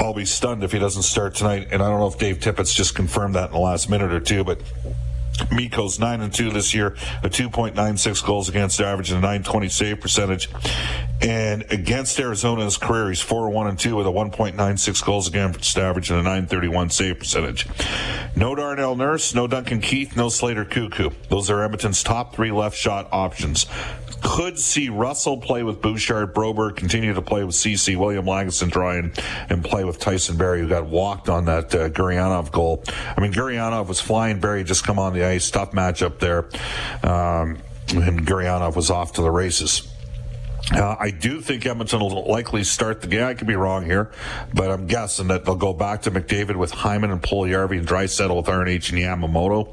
I'll 0.00 0.14
be 0.14 0.24
stunned 0.24 0.64
if 0.64 0.72
he 0.72 0.78
doesn't 0.78 1.02
start 1.02 1.34
tonight. 1.34 1.68
And 1.70 1.82
I 1.82 1.88
don't 1.88 2.00
know 2.00 2.08
if 2.08 2.18
Dave 2.18 2.40
Tippett's 2.40 2.74
just 2.74 2.94
confirmed 2.94 3.34
that 3.36 3.46
in 3.46 3.52
the 3.52 3.60
last 3.60 3.88
minute 3.88 4.12
or 4.12 4.20
two, 4.20 4.42
but 4.42 4.60
Mikko's 5.50 5.98
nine 5.98 6.20
and 6.20 6.32
two 6.32 6.50
this 6.50 6.74
year, 6.74 6.96
a 7.22 7.28
2.96 7.28 8.24
goals 8.24 8.48
against 8.48 8.80
average 8.80 9.10
and 9.10 9.18
a 9.18 9.22
920 9.22 9.68
save 9.68 10.00
percentage. 10.00 10.48
And 11.20 11.64
against 11.70 12.18
Arizona 12.20 12.60
in 12.60 12.66
his 12.66 12.76
career, 12.76 13.08
he's 13.08 13.20
four 13.20 13.48
one 13.50 13.66
and 13.66 13.78
two 13.78 13.96
with 13.96 14.06
a 14.06 14.10
1.96 14.10 15.04
goals 15.04 15.28
against 15.28 15.76
average 15.78 16.10
and 16.10 16.20
a 16.20 16.22
931 16.22 16.90
save 16.90 17.18
percentage. 17.18 17.66
No 18.36 18.54
Darnell 18.54 18.96
Nurse, 18.96 19.34
no 19.34 19.46
Duncan 19.46 19.80
Keith, 19.80 20.16
no 20.16 20.28
Slater 20.28 20.64
Koekkoek. 20.64 21.14
Those 21.28 21.50
are 21.50 21.62
Edmonton's 21.62 22.02
top 22.02 22.34
three 22.34 22.52
left 22.52 22.76
shot 22.76 23.08
options. 23.12 23.66
Could 24.22 24.58
see 24.58 24.88
Russell 24.88 25.38
play 25.38 25.62
with 25.62 25.80
Bouchard, 25.80 26.34
Broberg, 26.34 26.76
continue 26.76 27.14
to 27.14 27.22
play 27.22 27.44
with 27.44 27.54
Ceci, 27.54 27.96
William 27.96 28.24
Lagesson 28.24 28.72
try 28.72 28.96
and, 28.96 29.18
and 29.48 29.64
play 29.64 29.84
with 29.84 29.98
Tyson 29.98 30.36
Barrie, 30.36 30.60
who 30.60 30.68
got 30.68 30.86
walked 30.86 31.28
on 31.28 31.44
that 31.44 31.74
uh, 31.74 31.88
Guryanov 31.90 32.50
goal. 32.50 32.82
I 33.16 33.20
mean, 33.20 33.32
Guryanov 33.32 33.88
was 33.88 34.00
flying, 34.00 34.40
Barrie 34.40 34.64
just 34.64 34.84
come 34.84 34.98
on 34.98 35.12
the 35.12 35.20
ice, 35.26 35.50
tough 35.50 35.72
matchup 35.72 36.18
there. 36.18 36.44
Um, 37.02 37.58
and 37.94 38.26
Guryanov 38.26 38.76
was 38.76 38.90
off 38.90 39.12
to 39.14 39.22
the 39.22 39.30
races. 39.30 39.88
Uh, 40.72 40.96
I 40.98 41.10
do 41.10 41.40
think 41.40 41.64
Edmonton 41.64 42.00
will 42.00 42.28
likely 42.28 42.64
start 42.64 43.00
the 43.00 43.06
game. 43.06 43.22
I 43.22 43.34
could 43.34 43.46
be 43.46 43.54
wrong 43.54 43.84
here, 43.84 44.10
but 44.52 44.68
I'm 44.68 44.88
guessing 44.88 45.28
that 45.28 45.44
they'll 45.44 45.54
go 45.54 45.72
back 45.72 46.02
to 46.02 46.10
McDavid 46.10 46.56
with 46.56 46.72
Hyman 46.72 47.12
and 47.12 47.22
Puljujärvi 47.22 47.78
and 47.78 47.86
Draisaitl 47.86 48.36
with 48.36 48.46
RNH 48.46 48.90
and 48.90 48.98
Yamamoto. 48.98 49.72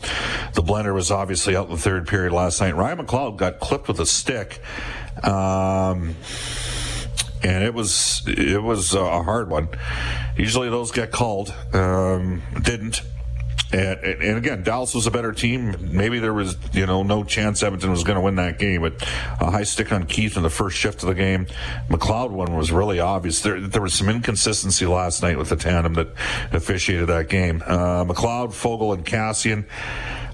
The 0.53 0.61
blender 0.61 0.93
was 0.93 1.09
obviously 1.09 1.55
out 1.55 1.65
in 1.65 1.71
the 1.71 1.81
third 1.81 2.07
period 2.07 2.31
last 2.31 2.61
night. 2.61 2.75
Ryan 2.75 2.99
McLeod 2.99 3.37
got 3.37 3.59
clipped 3.59 3.87
with 3.87 3.99
a 3.99 4.05
stick. 4.05 4.61
Um, 5.23 6.15
and 7.43 7.63
it 7.63 7.73
was 7.73 8.23
it 8.25 8.61
was 8.61 8.93
a 8.93 9.23
hard 9.23 9.49
one. 9.49 9.69
Usually 10.37 10.69
those 10.69 10.91
get 10.91 11.11
called. 11.11 11.53
Um, 11.73 12.41
didn't. 12.61 13.01
And, 13.73 14.21
and, 14.21 14.37
again, 14.37 14.61
Dallas 14.61 14.93
was 14.93 15.07
a 15.07 15.11
better 15.11 15.31
team. 15.31 15.75
Maybe 15.91 16.19
there 16.19 16.33
was, 16.33 16.55
you 16.73 16.85
know, 16.85 17.01
no 17.01 17.23
chance 17.23 17.63
Edmonton 17.63 17.89
was 17.89 18.03
going 18.03 18.17
to 18.17 18.21
win 18.21 18.35
that 18.35 18.59
game, 18.59 18.81
but 18.81 19.01
a 19.41 19.49
high 19.49 19.63
stick 19.63 19.91
on 19.91 20.05
Keith 20.05 20.37
in 20.37 20.43
the 20.43 20.49
first 20.49 20.77
shift 20.77 21.01
of 21.01 21.09
the 21.09 21.15
game. 21.15 21.47
McLeod 21.89 22.29
one 22.29 22.55
was 22.55 22.71
really 22.71 22.99
obvious. 22.99 23.41
There, 23.41 23.59
there 23.59 23.81
was 23.81 23.95
some 23.95 24.09
inconsistency 24.09 24.85
last 24.85 25.23
night 25.23 25.39
with 25.39 25.49
the 25.49 25.55
tandem 25.55 25.95
that 25.95 26.09
officiated 26.51 27.07
that 27.07 27.29
game. 27.29 27.63
Uh, 27.65 28.05
McLeod, 28.05 28.49
Foegele, 28.49 28.93
and 28.93 29.05
Kassian. 29.05 29.65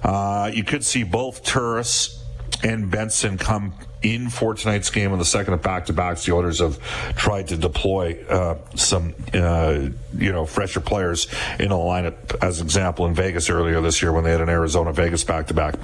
Uh, 0.02 0.50
you 0.52 0.62
could 0.62 0.84
see 0.84 1.02
both 1.02 1.42
Turris 1.42 2.22
and 2.62 2.90
Benson 2.90 3.38
come 3.38 3.72
in 4.02 4.30
for 4.30 4.54
tonight's 4.54 4.90
game 4.90 5.12
in 5.12 5.18
the 5.18 5.24
second 5.24 5.54
of 5.54 5.62
back-to-backs. 5.62 6.24
The 6.24 6.32
Oilers 6.32 6.60
have 6.60 6.78
tried 7.16 7.48
to 7.48 7.56
deploy 7.56 8.24
uh, 8.28 8.56
some, 8.74 9.14
uh, 9.34 9.88
you 10.16 10.32
know, 10.32 10.46
fresher 10.46 10.80
players 10.80 11.26
in 11.58 11.70
a 11.70 11.76
lineup. 11.76 12.14
As 12.42 12.60
example, 12.60 13.06
in 13.06 13.14
Vegas 13.14 13.50
earlier 13.50 13.80
this 13.80 14.00
year 14.02 14.12
when 14.12 14.24
they 14.24 14.30
had 14.30 14.40
an 14.40 14.48
Arizona-Vegas 14.48 15.24
back-to-back. 15.24 15.74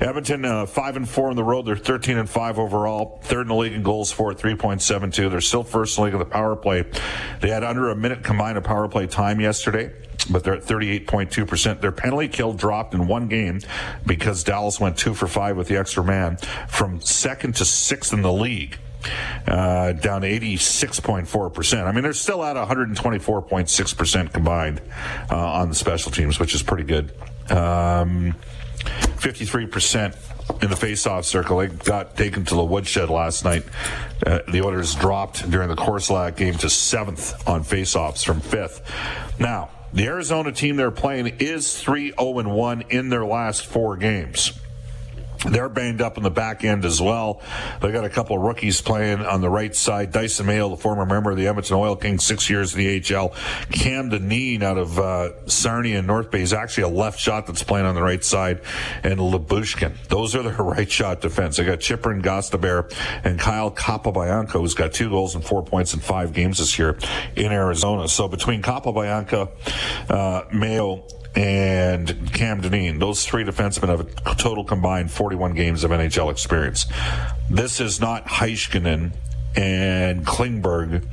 Edmonton 0.00 0.44
uh, 0.44 0.66
five 0.66 0.96
and 0.96 1.08
four 1.08 1.30
on 1.30 1.36
the 1.36 1.44
road. 1.44 1.66
They're 1.66 1.76
thirteen 1.76 2.18
and 2.18 2.28
five 2.28 2.58
overall. 2.58 3.20
Third 3.24 3.42
in 3.42 3.48
the 3.48 3.54
league 3.54 3.72
in 3.72 3.82
goals 3.82 4.10
for 4.10 4.34
three 4.34 4.54
point 4.54 4.82
seven 4.82 5.10
two. 5.10 5.28
They're 5.28 5.40
still 5.40 5.62
first 5.62 5.96
in 5.96 6.02
the 6.02 6.04
league 6.06 6.14
in 6.14 6.18
the 6.18 6.24
power 6.24 6.56
play. 6.56 6.84
They 7.40 7.50
had 7.50 7.64
under 7.64 7.90
a 7.90 7.96
minute 7.96 8.22
combined 8.22 8.58
of 8.58 8.64
power 8.64 8.88
play 8.88 9.06
time 9.06 9.40
yesterday 9.40 9.92
but 10.30 10.44
they're 10.44 10.54
at 10.54 10.62
38.2%. 10.62 11.80
Their 11.80 11.92
penalty 11.92 12.28
kill 12.28 12.52
dropped 12.52 12.94
in 12.94 13.06
one 13.06 13.28
game 13.28 13.60
because 14.06 14.44
Dallas 14.44 14.78
went 14.80 14.98
two 14.98 15.14
for 15.14 15.26
five 15.26 15.56
with 15.56 15.68
the 15.68 15.76
extra 15.76 16.04
man 16.04 16.36
from 16.68 17.00
second 17.00 17.56
to 17.60 17.64
sixth 17.64 18.12
in 18.12 18.22
the 18.22 18.32
league. 18.32 18.76
Uh, 19.46 19.92
down 19.92 20.22
86.4%. 20.22 21.86
I 21.86 21.92
mean, 21.92 22.02
they're 22.02 22.12
still 22.12 22.44
at 22.44 22.56
124.6% 22.56 24.32
combined 24.32 24.82
uh, 25.30 25.36
on 25.36 25.70
the 25.70 25.74
special 25.74 26.12
teams, 26.12 26.38
which 26.38 26.54
is 26.54 26.62
pretty 26.62 26.84
good. 26.84 27.12
Um, 27.50 28.34
53% 28.80 30.62
in 30.62 30.68
the 30.68 30.76
face-off 30.76 31.24
circle. 31.24 31.58
They 31.58 31.68
got 31.68 32.16
taken 32.16 32.44
to 32.46 32.54
the 32.54 32.64
woodshed 32.64 33.08
last 33.08 33.44
night. 33.44 33.64
Uh, 34.26 34.40
the 34.48 34.62
Oilers 34.62 34.94
dropped 34.94 35.50
during 35.50 35.68
the 35.68 35.76
Corslack 35.76 36.36
game 36.36 36.54
to 36.54 36.68
seventh 36.68 37.48
on 37.48 37.62
face-offs 37.62 38.22
from 38.22 38.40
fifth. 38.40 38.82
Now, 39.38 39.70
the 39.92 40.06
Arizona 40.06 40.52
team 40.52 40.76
they're 40.76 40.90
playing 40.90 41.36
is 41.38 41.80
3 41.80 42.12
0 42.18 42.42
1 42.48 42.82
in 42.90 43.08
their 43.08 43.24
last 43.24 43.66
four 43.66 43.96
games. 43.96 44.52
They're 45.48 45.70
banged 45.70 46.02
up 46.02 46.18
in 46.18 46.22
the 46.22 46.30
back 46.30 46.64
end 46.64 46.84
as 46.84 47.00
well. 47.00 47.40
They 47.80 47.90
got 47.92 48.04
a 48.04 48.10
couple 48.10 48.36
of 48.36 48.42
rookies 48.42 48.82
playing 48.82 49.20
on 49.20 49.40
the 49.40 49.48
right 49.48 49.74
side. 49.74 50.12
Dysin 50.12 50.44
Mayo, 50.44 50.68
the 50.68 50.76
former 50.76 51.06
member 51.06 51.30
of 51.30 51.38
the 51.38 51.46
Edmonton 51.46 51.76
Oil 51.76 51.96
Kings, 51.96 52.24
six 52.24 52.50
years 52.50 52.74
in 52.74 52.80
the 52.80 53.16
AHL. 53.16 53.34
Cam 53.72 54.10
Dineen 54.10 54.62
out 54.62 54.76
of 54.76 54.98
uh, 54.98 55.46
Sarnia 55.46 55.98
and 55.98 56.06
North 56.06 56.30
Bay 56.30 56.42
is 56.42 56.52
actually 56.52 56.82
a 56.82 56.88
left 56.88 57.18
shot 57.18 57.46
that's 57.46 57.62
playing 57.62 57.86
on 57.86 57.94
the 57.94 58.02
right 58.02 58.22
side. 58.22 58.60
And 59.02 59.18
Lyubushkin. 59.18 59.96
Those 60.08 60.34
are 60.34 60.42
their 60.42 60.52
right 60.58 60.90
shot 60.90 61.22
defense. 61.22 61.56
They 61.56 61.64
got 61.64 61.80
Chipper 61.80 62.10
and 62.10 62.22
Gostisbehere 62.22 62.92
and 63.24 63.38
Kyle 63.38 63.70
Capobianco, 63.70 64.52
who's 64.52 64.74
got 64.74 64.92
two 64.92 65.08
goals 65.08 65.34
and 65.34 65.44
four 65.44 65.62
points 65.62 65.94
in 65.94 66.00
five 66.00 66.34
games 66.34 66.58
this 66.58 66.78
year 66.78 66.98
in 67.34 67.50
Arizona. 67.50 68.08
So 68.08 68.28
between 68.28 68.60
Capobianco, 68.60 69.50
uh, 70.10 70.44
Mayo, 70.52 71.04
and 71.34 72.32
Cam 72.32 72.60
Dineen. 72.60 72.98
Those 72.98 73.24
three 73.24 73.44
defensemen 73.44 73.88
have 73.88 74.00
a 74.00 74.34
total 74.34 74.64
combined 74.64 75.10
41 75.10 75.54
games 75.54 75.84
of 75.84 75.90
NHL 75.90 76.30
experience. 76.30 76.86
This 77.48 77.80
is 77.80 78.00
not 78.00 78.26
Heiskanen 78.26 79.12
and 79.56 80.26
Klingberg. 80.26 81.06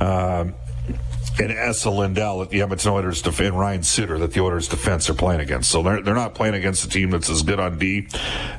Um, 0.00 0.54
and 1.40 1.50
Esa 1.50 1.88
Lindell 1.88 2.42
at 2.42 2.50
the 2.50 2.60
Edmonton 2.60 2.92
Oilers 2.92 3.22
def- 3.22 3.40
and 3.40 3.58
Ryan 3.58 3.82
Suter 3.82 4.18
that 4.18 4.32
the 4.32 4.40
Oilers 4.40 4.68
defense 4.68 5.08
are 5.08 5.14
playing 5.14 5.40
against. 5.40 5.70
So 5.70 5.82
they're, 5.82 6.02
they're 6.02 6.14
not 6.14 6.34
playing 6.34 6.54
against 6.54 6.84
a 6.84 6.88
team 6.88 7.10
that's 7.10 7.30
as 7.30 7.42
good 7.42 7.58
on 7.58 7.78
D. 7.78 8.08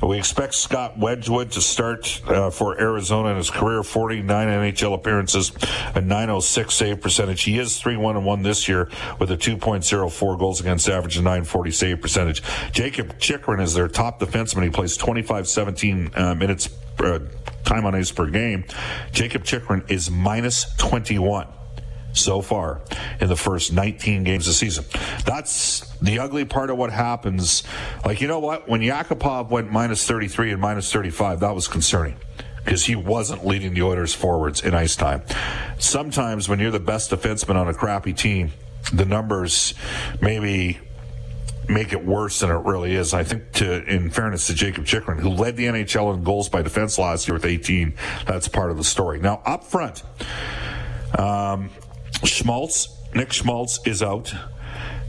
We 0.02 0.18
expect 0.18 0.56
Scott 0.56 0.98
Wedgewood 0.98 1.52
to 1.52 1.62
start 1.62 2.22
uh, 2.28 2.50
for 2.50 2.80
Arizona 2.80 3.30
in 3.30 3.38
his 3.38 3.52
career 3.52 3.84
49 3.84 4.48
NHL 4.48 4.96
appearances, 4.96 5.52
a 5.94 6.02
906 6.02 6.74
save 6.74 7.02
percentage. 7.02 7.44
He 7.44 7.60
is 7.60 7.80
3 7.80 7.98
1 7.98 8.18
and 8.18 8.26
1 8.26 8.42
this 8.42 8.68
year 8.68 8.90
with 9.20 9.30
a 9.30 9.38
2.04 9.38 10.40
goals 10.40 10.60
against 10.60 10.90
average 10.90 11.18
and 11.18 11.26
940 11.26 11.72
save 11.72 12.02
percentage. 12.02 12.42
Jakob 12.72 13.20
Chychrun 13.20 13.60
is 13.60 13.76
their 13.76 13.88
top 13.88 14.20
defenseman. 14.20 14.64
He 14.64 14.70
plays 14.72 14.98
25 14.98 15.48
17 15.48 16.12
uh, 16.16 16.36
minutes 16.36 16.70
uh, 17.00 17.20
time 17.64 17.86
on 17.86 17.94
ice 17.94 18.12
per 18.12 18.28
game. 18.28 18.64
Jakob 19.12 19.44
Chychrun 19.44 19.84
is 19.88 20.10
minus 20.10 20.66
21 20.78 21.48
so 22.13 22.41
far 22.41 22.82
in 23.20 23.30
the 23.30 23.36
first 23.36 23.74
19 23.74 24.24
games 24.24 24.48
of 24.48 24.51
the 24.51 24.56
season. 24.56 24.86
That's 25.25 25.89
the 26.00 26.20
ugly 26.20 26.46
part 26.46 26.70
of 26.70 26.77
what 26.77 26.91
happens. 26.91 27.63
Like, 28.06 28.22
you 28.22 28.27
know 28.27 28.39
what? 28.39 28.68
When 28.68 28.82
Yakupov 28.82 29.50
went 29.50 29.72
minus 29.72 30.06
33 30.06 30.51
and 30.51 30.62
minus 30.62 30.91
35, 30.91 31.39
that 31.41 31.56
was 31.56 31.68
concerning 31.68 32.15
because 32.63 32.86
he 32.86 32.96
wasn't 32.96 33.46
leading 33.46 33.74
the 33.74 33.82
Oilers 33.82 34.13
forwards 34.13 34.62
in 34.62 34.74
ice 34.74 34.96
time. 34.96 35.24
Sometimes 35.80 36.48
when 36.48 36.60
you're 36.60 36.72
the 36.72 36.80
best 36.80 37.12
defenseman 37.12 37.56
on 37.56 37.68
a 37.68 37.74
crappy 37.74 38.13
team, 38.13 38.51
the 38.94 39.06
numbers 39.06 39.74
maybe 40.22 40.80
make 41.68 41.94
it 41.94 42.06
worse 42.06 42.39
than 42.39 42.50
it 42.50 42.65
really 42.65 42.96
is. 42.96 43.13
I 43.13 43.24
think 43.24 43.51
to, 43.53 43.84
in 43.86 44.10
fairness 44.10 44.48
to 44.48 44.53
Jakob 44.53 44.86
Chychrun, 44.86 45.20
who 45.20 45.30
led 45.30 45.56
the 45.56 45.65
NHL 45.65 46.13
in 46.15 46.24
goals 46.24 46.50
by 46.50 46.62
defense 46.62 46.98
last 46.98 47.27
year 47.27 47.36
with 47.36 47.46
18, 47.46 47.94
that's 48.25 48.48
part 48.48 48.72
of 48.72 48.77
the 48.77 48.84
story. 48.84 49.20
Now, 49.20 49.41
up 49.46 49.63
front, 49.63 50.03
um, 51.18 51.70
Schmaltz, 52.24 52.88
Nick 53.13 53.34
Schmaltz 53.34 53.80
is 53.86 54.01
out. 54.01 54.34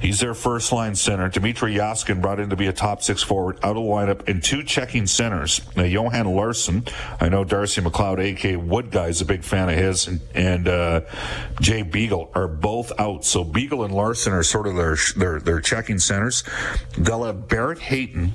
He's 0.02 0.18
their 0.18 0.34
first 0.34 0.72
line 0.72 0.96
center. 0.96 1.30
Dmitrij 1.30 1.76
Jaskin 1.76 2.20
brought 2.20 2.40
in 2.40 2.50
to 2.50 2.56
be 2.56 2.66
a 2.66 2.72
top 2.72 3.02
six 3.02 3.22
forward 3.22 3.58
out 3.62 3.76
of 3.76 3.84
the 3.84 3.88
lineup 3.88 4.28
and 4.28 4.42
two 4.42 4.64
checking 4.64 5.06
centers. 5.06 5.60
Now, 5.76 5.84
Johan 5.84 6.26
Larsson, 6.26 6.86
I 7.20 7.28
know 7.28 7.44
Darcy 7.44 7.80
McLeod, 7.80 8.18
A.K. 8.18 8.56
Wood 8.56 8.90
guy, 8.90 9.06
is 9.06 9.20
a 9.20 9.24
big 9.24 9.44
fan 9.44 9.68
of 9.68 9.76
his, 9.76 10.08
and, 10.08 10.20
and 10.34 10.66
uh, 10.66 11.02
Jay 11.60 11.82
Beagle 11.82 12.32
are 12.34 12.48
both 12.48 12.90
out. 12.98 13.24
So 13.24 13.44
Beagle 13.44 13.84
and 13.84 13.94
Larsson 13.94 14.32
are 14.32 14.42
sort 14.42 14.66
of 14.66 14.74
their 14.74 14.96
their, 15.16 15.38
their 15.38 15.60
checking 15.60 16.00
centers. 16.00 16.42
Have 17.06 17.48
Barrett 17.48 17.78
Hayton, 17.78 18.32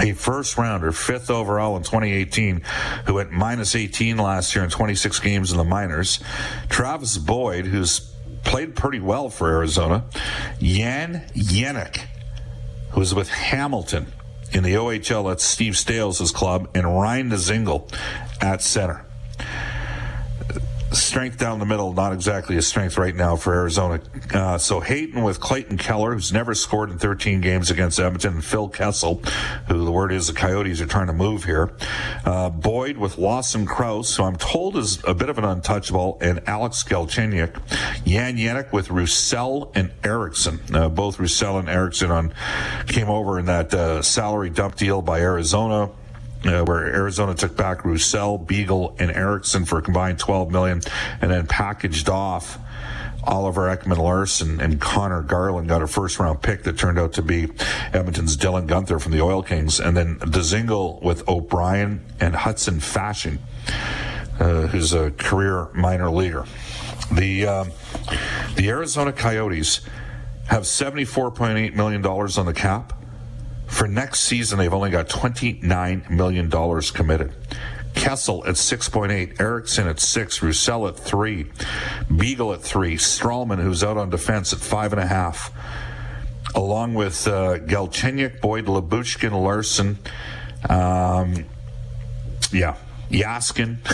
a 0.00 0.12
first 0.12 0.56
rounder, 0.56 0.92
fifth 0.92 1.30
overall 1.30 1.76
in 1.76 1.82
2018, 1.82 2.62
who 3.06 3.14
went 3.14 3.30
minus 3.30 3.74
18 3.74 4.16
last 4.16 4.54
year 4.54 4.64
in 4.64 4.70
26 4.70 5.18
games 5.20 5.52
in 5.52 5.58
the 5.58 5.64
minors. 5.64 6.20
Travis 6.68 7.18
Boyd, 7.18 7.66
who's 7.66 8.00
played 8.44 8.74
pretty 8.74 9.00
well 9.00 9.28
for 9.28 9.48
Arizona. 9.48 10.04
Jan 10.60 11.24
Jenik, 11.34 12.06
who's 12.92 13.14
with 13.14 13.28
Hamilton 13.28 14.12
in 14.52 14.62
the 14.62 14.74
OHL 14.74 15.30
at 15.30 15.40
Steve 15.40 15.74
Staios' 15.74 16.32
club, 16.32 16.70
and 16.74 16.86
Ryan 16.86 17.30
Dzingel 17.30 17.92
at 18.40 18.62
center 18.62 19.04
strength 20.92 21.38
down 21.38 21.58
the 21.58 21.66
middle, 21.66 21.92
not 21.92 22.12
exactly 22.12 22.56
a 22.56 22.62
strength 22.62 22.98
right 22.98 23.14
now 23.14 23.36
for 23.36 23.54
Arizona. 23.54 24.00
Uh, 24.32 24.58
so 24.58 24.80
Hayton 24.80 25.22
with 25.22 25.40
Clayton 25.40 25.78
Keller, 25.78 26.14
who's 26.14 26.32
never 26.32 26.54
scored 26.54 26.90
in 26.90 26.98
13 26.98 27.40
games 27.40 27.70
against 27.70 27.98
Edmonton, 27.98 28.34
and 28.34 28.44
Phil 28.44 28.68
Kessel, 28.68 29.22
who 29.68 29.84
the 29.84 29.92
word 29.92 30.12
is 30.12 30.26
the 30.26 30.32
Coyotes 30.32 30.80
are 30.80 30.86
trying 30.86 31.06
to 31.06 31.12
move 31.12 31.44
here. 31.44 31.72
Uh, 32.24 32.50
Boyd 32.50 32.96
with 32.96 33.18
Lawson 33.18 33.66
Crouse, 33.66 34.16
who 34.16 34.24
I'm 34.24 34.36
told 34.36 34.76
is 34.76 35.02
a 35.04 35.14
bit 35.14 35.28
of 35.28 35.38
an 35.38 35.44
untouchable, 35.44 36.18
and 36.20 36.40
Alex 36.46 36.82
Galchenyuk. 36.84 37.60
Jan 38.04 38.36
Jenik 38.36 38.72
with 38.72 38.90
Roussel 38.90 39.72
and 39.74 39.90
Eriksson. 40.04 40.60
Uh, 40.72 40.88
both 40.88 41.18
Roussel 41.18 41.58
and 41.58 41.68
Eriksson 41.68 42.10
on 42.10 42.34
came 42.86 43.08
over 43.08 43.38
in 43.38 43.46
that 43.46 43.72
uh, 43.72 44.02
salary 44.02 44.50
dump 44.50 44.76
deal 44.76 45.02
by 45.02 45.20
Arizona 45.20 45.90
uh, 46.44 46.64
where 46.64 46.86
Arizona 46.86 47.34
took 47.34 47.56
back 47.56 47.84
Roussel, 47.84 48.38
Beagle, 48.38 48.96
and 48.98 49.10
Eriksson 49.10 49.64
for 49.64 49.78
a 49.78 49.82
combined 49.82 50.18
12 50.18 50.50
million, 50.50 50.80
and 51.20 51.30
then 51.30 51.46
packaged 51.46 52.08
off 52.08 52.58
Oliver 53.24 53.74
Ekman-Larsson 53.74 54.60
and 54.60 54.80
Conor 54.80 55.22
Garland 55.22 55.68
got 55.68 55.82
a 55.82 55.86
first 55.86 56.18
round 56.18 56.42
pick 56.42 56.64
that 56.64 56.76
turned 56.76 56.98
out 56.98 57.12
to 57.14 57.22
be 57.22 57.48
Edmonton's 57.92 58.36
Dylan 58.36 58.66
Guenther 58.66 59.00
from 59.00 59.12
the 59.12 59.20
Oil 59.20 59.42
Kings, 59.42 59.78
and 59.78 59.96
then 59.96 60.18
Dzingel 60.18 61.02
with 61.02 61.28
O'Brien 61.28 62.04
and 62.20 62.34
Hudson 62.34 62.80
Fasching, 62.80 63.38
uh, 64.40 64.66
who's 64.68 64.92
a 64.92 65.12
career 65.12 65.68
minor 65.72 66.10
leaguer. 66.10 66.44
The 67.12 67.46
um, 67.46 67.70
the 68.56 68.68
Arizona 68.68 69.12
Coyotes 69.12 69.82
have 70.48 70.64
74.8 70.64 71.74
million 71.74 72.02
dollars 72.02 72.38
on 72.38 72.46
the 72.46 72.54
cap. 72.54 73.01
For 73.72 73.88
next 73.88 74.20
season, 74.20 74.58
they've 74.58 74.72
only 74.72 74.90
got 74.90 75.08
$29 75.08 76.10
million 76.10 76.50
committed. 76.50 77.32
Kessel 77.94 78.44
at 78.46 78.56
6.8, 78.56 79.40
Eriksson 79.40 79.88
at 79.88 79.98
6, 79.98 80.42
Roussel 80.42 80.88
at 80.88 80.96
3, 80.98 81.46
Beagle 82.14 82.52
at 82.52 82.60
3, 82.60 82.96
Stralman, 82.96 83.62
who's 83.62 83.82
out 83.82 83.96
on 83.96 84.10
defense, 84.10 84.52
at 84.52 84.58
5.5, 84.58 85.52
along 86.54 86.92
with 86.92 87.26
uh, 87.26 87.58
Galchenyuk, 87.60 88.42
Boyd, 88.42 88.66
Lyubushkin, 88.66 89.32
Larsson, 89.32 89.98
um, 90.68 91.46
yeah, 92.52 92.76
Jaskin, 93.10 93.78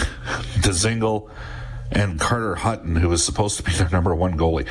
Dzingel, 0.59 1.31
and 1.93 2.19
Carter 2.19 2.57
Hutton, 2.57 2.97
who 2.97 3.13
is 3.13 3.25
supposed 3.25 3.57
to 3.59 3.63
be 3.63 3.73
their 3.73 3.89
number 3.91 4.15
one 4.15 4.37
goalie. 4.37 4.67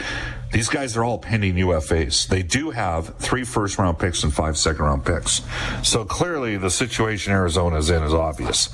These 0.57 0.69
guys 0.69 0.97
are 0.97 1.03
all 1.03 1.19
pending 1.19 1.53
UFAs. 1.53 2.25
They 2.25 2.41
do 2.41 2.71
have 2.71 3.15
three 3.19 3.43
first 3.43 3.77
round 3.77 3.99
picks 3.99 4.23
and 4.23 4.33
five 4.33 4.57
second 4.57 4.83
round 4.83 5.05
picks. 5.05 5.43
So 5.83 6.03
clearly 6.03 6.57
the 6.57 6.71
situation 6.71 7.31
Arizona 7.31 7.77
is 7.77 7.91
in 7.91 8.01
is 8.01 8.11
obvious. 8.11 8.69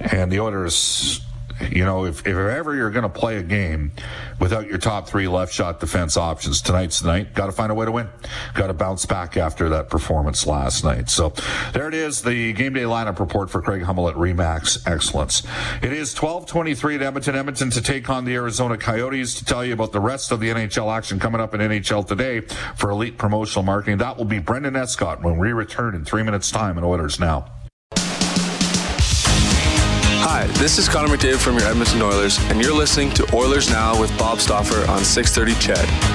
And 0.00 0.32
the 0.32 0.40
Oilers, 0.40 1.20
you 1.70 1.84
know, 1.84 2.04
if, 2.04 2.20
if 2.26 2.36
ever 2.36 2.74
you're 2.74 2.90
going 2.90 3.02
to 3.02 3.08
play 3.08 3.36
a 3.36 3.42
game 3.42 3.92
without 4.38 4.66
your 4.66 4.78
top 4.78 5.08
three 5.08 5.28
left 5.28 5.52
shot 5.52 5.80
defense 5.80 6.16
options, 6.16 6.60
tonight's 6.62 7.00
the 7.00 7.08
night. 7.08 7.34
Got 7.34 7.46
to 7.46 7.52
find 7.52 7.70
a 7.70 7.74
way 7.74 7.86
to 7.86 7.92
win. 7.92 8.08
Got 8.54 8.68
to 8.68 8.74
bounce 8.74 9.06
back 9.06 9.36
after 9.36 9.68
that 9.70 9.88
performance 9.90 10.46
last 10.46 10.84
night. 10.84 11.10
So 11.10 11.34
there 11.72 11.88
it 11.88 11.94
is, 11.94 12.22
the 12.22 12.52
game 12.52 12.72
day 12.72 12.82
lineup 12.82 13.18
report 13.18 13.50
for 13.50 13.60
Craig 13.60 13.82
Hummel 13.82 14.08
at 14.08 14.16
Remax 14.16 14.86
Excellence. 14.86 15.42
It 15.82 15.92
is 15.92 16.14
12:23 16.14 16.96
at 16.96 17.02
Edmonton, 17.02 17.34
Edmonton 17.34 17.70
to 17.70 17.82
take 17.82 18.08
on 18.08 18.24
the 18.24 18.34
Arizona 18.34 18.76
Coyotes. 18.76 19.34
To 19.34 19.44
tell 19.44 19.64
you 19.64 19.72
about 19.72 19.92
the 19.92 20.00
rest 20.00 20.32
of 20.32 20.40
the 20.40 20.48
NHL 20.48 20.94
action 20.96 21.18
coming 21.18 21.40
up 21.40 21.54
in 21.54 21.60
NHL 21.60 22.06
today 22.06 22.40
for 22.76 22.90
Elite 22.90 23.18
Promotional 23.18 23.64
Marketing, 23.64 23.98
that 23.98 24.16
will 24.16 24.24
be 24.24 24.38
Brendan 24.38 24.76
Escott 24.76 25.22
when 25.22 25.38
we 25.38 25.52
return 25.52 25.94
in 25.94 26.04
three 26.04 26.22
minutes' 26.22 26.50
time 26.50 26.78
in 26.78 26.84
Oilers 26.84 27.20
Now. 27.20 27.59
This 30.60 30.76
is 30.76 30.90
Connor 30.90 31.08
McDavid 31.08 31.38
from 31.38 31.58
your 31.58 31.66
Edmonton 31.66 32.02
Oilers, 32.02 32.38
and 32.50 32.60
you're 32.60 32.74
listening 32.74 33.10
to 33.12 33.26
Oilers 33.34 33.70
Now 33.70 33.98
with 33.98 34.16
Bob 34.18 34.40
Stauffer 34.40 34.86
on 34.90 35.02
630 35.02 35.54
Ched. 35.54 36.09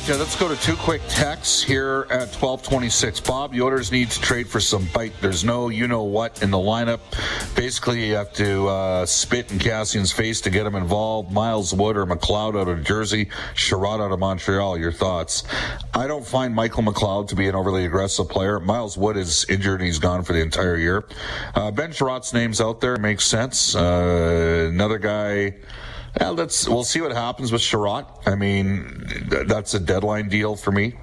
Right, 0.00 0.10
uh, 0.12 0.18
let's 0.18 0.36
go 0.36 0.48
to 0.48 0.56
two 0.62 0.76
quick 0.76 1.02
texts 1.08 1.62
here 1.62 2.06
at 2.10 2.28
1226. 2.28 3.20
Bob, 3.20 3.52
the 3.52 3.60
Oilers 3.60 3.92
need 3.92 4.10
to 4.10 4.20
trade 4.20 4.48
for 4.48 4.58
some 4.58 4.88
bite. 4.94 5.12
There's 5.20 5.44
no 5.44 5.68
you 5.68 5.86
know 5.88 6.04
what 6.04 6.42
in 6.42 6.50
the 6.50 6.58
lineup. 6.58 7.00
Basically, 7.54 8.06
you 8.06 8.14
have 8.14 8.32
to 8.34 8.66
uh, 8.68 9.04
spit 9.04 9.52
in 9.52 9.58
Kassian's 9.58 10.10
face 10.10 10.40
to 10.42 10.50
get 10.50 10.64
him 10.64 10.74
involved. 10.74 11.30
Miles 11.32 11.74
Wood 11.74 11.98
or 11.98 12.06
McLeod 12.06 12.58
out 12.58 12.68
of 12.68 12.82
Jersey, 12.82 13.26
Chiarot 13.54 14.00
out 14.00 14.10
of 14.10 14.18
Montreal. 14.18 14.78
Your 14.78 14.92
thoughts? 14.92 15.44
I 15.92 16.06
don't 16.06 16.26
find 16.26 16.54
Michael 16.54 16.82
McLeod 16.82 17.28
to 17.28 17.36
be 17.36 17.48
an 17.48 17.54
overly 17.54 17.84
aggressive 17.84 18.28
player. 18.28 18.58
Miles 18.58 18.96
Wood 18.96 19.18
is 19.18 19.44
injured 19.50 19.80
and 19.80 19.86
he's 19.86 19.98
gone 19.98 20.22
for 20.22 20.32
the 20.32 20.40
entire 20.40 20.76
year. 20.76 21.04
Uh, 21.54 21.70
ben 21.70 21.90
Chiarot's 21.90 22.32
name's 22.32 22.60
out 22.60 22.80
there. 22.80 22.96
Makes 22.96 23.26
sense. 23.26 23.74
Uh, 23.76 24.68
another 24.70 24.98
guy. 24.98 25.56
Well, 26.18 26.34
let's 26.34 26.68
we'll 26.68 26.84
see 26.84 27.00
what 27.00 27.12
happens 27.12 27.52
with 27.52 27.62
Chiarot. 27.62 28.06
I 28.26 28.34
mean, 28.34 29.04
that's 29.46 29.74
a 29.74 29.80
deadline 29.80 30.28
deal 30.28 30.56
for 30.56 30.72
me. 30.72 30.94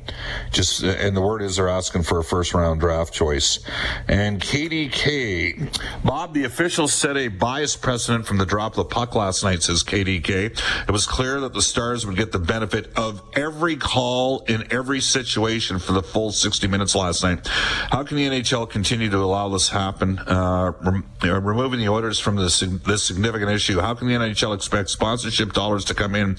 Just 0.51 0.83
and 0.83 1.15
the 1.15 1.21
word 1.21 1.41
is 1.41 1.55
they're 1.55 1.69
asking 1.69 2.03
for 2.03 2.19
a 2.19 2.23
first 2.23 2.53
round 2.53 2.81
draft 2.81 3.13
choice. 3.13 3.59
And 4.07 4.41
KDK, 4.41 6.03
Bob, 6.03 6.33
the 6.33 6.43
officials 6.43 6.93
set 6.93 7.15
a 7.15 7.29
bias 7.29 7.75
precedent 7.75 8.25
from 8.25 8.37
the 8.37 8.45
drop 8.45 8.73
of 8.73 8.77
the 8.77 8.85
puck 8.85 9.15
last 9.15 9.43
night. 9.43 9.63
Says 9.63 9.83
KDK. 9.83 10.59
It 10.87 10.91
was 10.91 11.05
clear 11.05 11.39
that 11.41 11.53
the 11.53 11.61
Stars 11.61 12.05
would 12.05 12.17
get 12.17 12.31
the 12.31 12.39
benefit 12.39 12.91
of 12.97 13.21
every 13.33 13.77
call 13.77 14.39
in 14.47 14.71
every 14.71 14.99
situation 14.99 15.79
for 15.79 15.93
the 15.93 16.03
full 16.03 16.31
60 16.31 16.67
minutes 16.67 16.95
last 16.95 17.23
night. 17.23 17.47
How 17.47 18.03
can 18.03 18.17
the 18.17 18.27
NHL 18.27 18.69
continue 18.69 19.09
to 19.09 19.17
allow 19.19 19.47
this 19.49 19.69
happen? 19.69 20.19
Uh, 20.19 20.73
rem- 20.81 21.05
removing 21.45 21.79
the 21.79 21.89
Oilers 21.89 22.19
from 22.19 22.35
this 22.35 22.59
this 22.59 23.03
significant 23.03 23.51
issue. 23.51 23.79
How 23.79 23.93
can 23.93 24.07
the 24.07 24.15
NHL 24.15 24.53
expect 24.53 24.96
sponsorship 24.97 25.53
dollars 25.53 25.85
to 25.85 25.93
come 25.93 26.15
in 26.15 26.35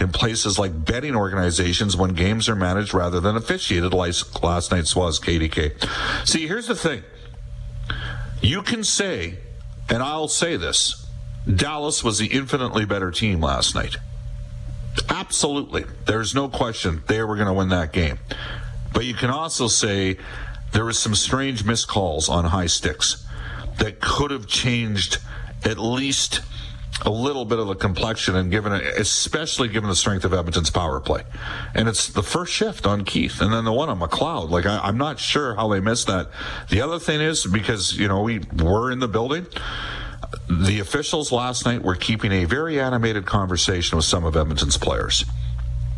in 0.00 0.08
places 0.08 0.58
like 0.58 0.84
betting 0.84 1.14
organizations 1.14 1.96
when 1.96 2.12
games 2.12 2.48
are 2.48 2.56
managed 2.56 2.92
rather 2.92 3.20
than 3.20 3.36
officiated 3.36 3.94
like 3.94 4.42
last 4.42 4.72
night's 4.72 4.96
was 4.96 5.20
KDK. 5.20 5.78
See, 6.26 6.48
here's 6.48 6.66
the 6.66 6.74
thing. 6.74 7.04
You 8.42 8.62
can 8.62 8.82
say, 8.82 9.38
and 9.88 10.02
I'll 10.02 10.26
say 10.26 10.56
this, 10.56 11.06
Dallas 11.46 12.02
was 12.02 12.18
the 12.18 12.26
infinitely 12.26 12.84
better 12.84 13.12
team 13.12 13.40
last 13.40 13.76
night. 13.76 13.96
Absolutely. 15.08 15.84
There's 16.06 16.34
no 16.34 16.48
question 16.48 17.04
they 17.06 17.22
were 17.22 17.36
going 17.36 17.46
to 17.46 17.54
win 17.54 17.68
that 17.68 17.92
game. 17.92 18.18
But 18.92 19.04
you 19.04 19.14
can 19.14 19.30
also 19.30 19.68
say 19.68 20.18
there 20.72 20.84
was 20.84 20.98
some 20.98 21.14
strange 21.14 21.62
miscalls 21.62 22.28
on 22.28 22.46
high 22.46 22.66
sticks 22.66 23.24
that 23.78 24.00
could 24.00 24.32
have 24.32 24.48
changed 24.48 25.18
at 25.64 25.78
least 25.78 26.40
a 27.02 27.10
little 27.10 27.44
bit 27.44 27.58
of 27.58 27.66
the 27.66 27.74
complexion 27.74 28.36
and 28.36 28.50
given 28.50 28.72
it, 28.72 28.84
especially 28.98 29.68
given 29.68 29.88
the 29.88 29.96
strength 29.96 30.24
of 30.24 30.34
Edmonton's 30.34 30.70
power 30.70 31.00
play. 31.00 31.22
And 31.74 31.88
it's 31.88 32.08
the 32.08 32.22
first 32.22 32.52
shift 32.52 32.86
on 32.86 33.04
Keith 33.04 33.40
and 33.40 33.52
then 33.52 33.64
the 33.64 33.72
one 33.72 33.88
on 33.88 34.00
McLeod. 34.00 34.50
Like, 34.50 34.66
I, 34.66 34.78
I'm 34.78 34.98
not 34.98 35.18
sure 35.18 35.54
how 35.54 35.68
they 35.68 35.80
missed 35.80 36.06
that. 36.08 36.30
The 36.68 36.80
other 36.82 36.98
thing 36.98 37.20
is 37.20 37.46
because, 37.46 37.96
you 37.96 38.08
know, 38.08 38.22
we 38.22 38.40
were 38.62 38.90
in 38.90 38.98
the 38.98 39.08
building. 39.08 39.46
The 40.48 40.80
officials 40.80 41.32
last 41.32 41.64
night 41.64 41.82
were 41.82 41.96
keeping 41.96 42.32
a 42.32 42.44
very 42.44 42.78
animated 42.78 43.26
conversation 43.26 43.96
with 43.96 44.04
some 44.04 44.24
of 44.24 44.36
Edmonton's 44.36 44.76
players. 44.76 45.24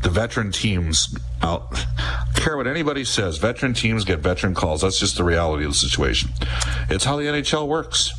The 0.02 0.10
veteran 0.10 0.50
teams 0.50 1.16
out 1.42 1.84
care 2.34 2.56
what 2.56 2.66
anybody 2.66 3.04
says. 3.04 3.38
Veteran 3.38 3.72
teams 3.72 4.04
get 4.04 4.18
veteran 4.18 4.54
calls. 4.54 4.82
That's 4.82 4.98
just 4.98 5.16
the 5.16 5.24
reality 5.24 5.64
of 5.64 5.72
the 5.72 5.78
situation. 5.78 6.30
It's 6.90 7.04
how 7.04 7.16
the 7.16 7.24
NHL 7.24 7.68
works. 7.68 8.12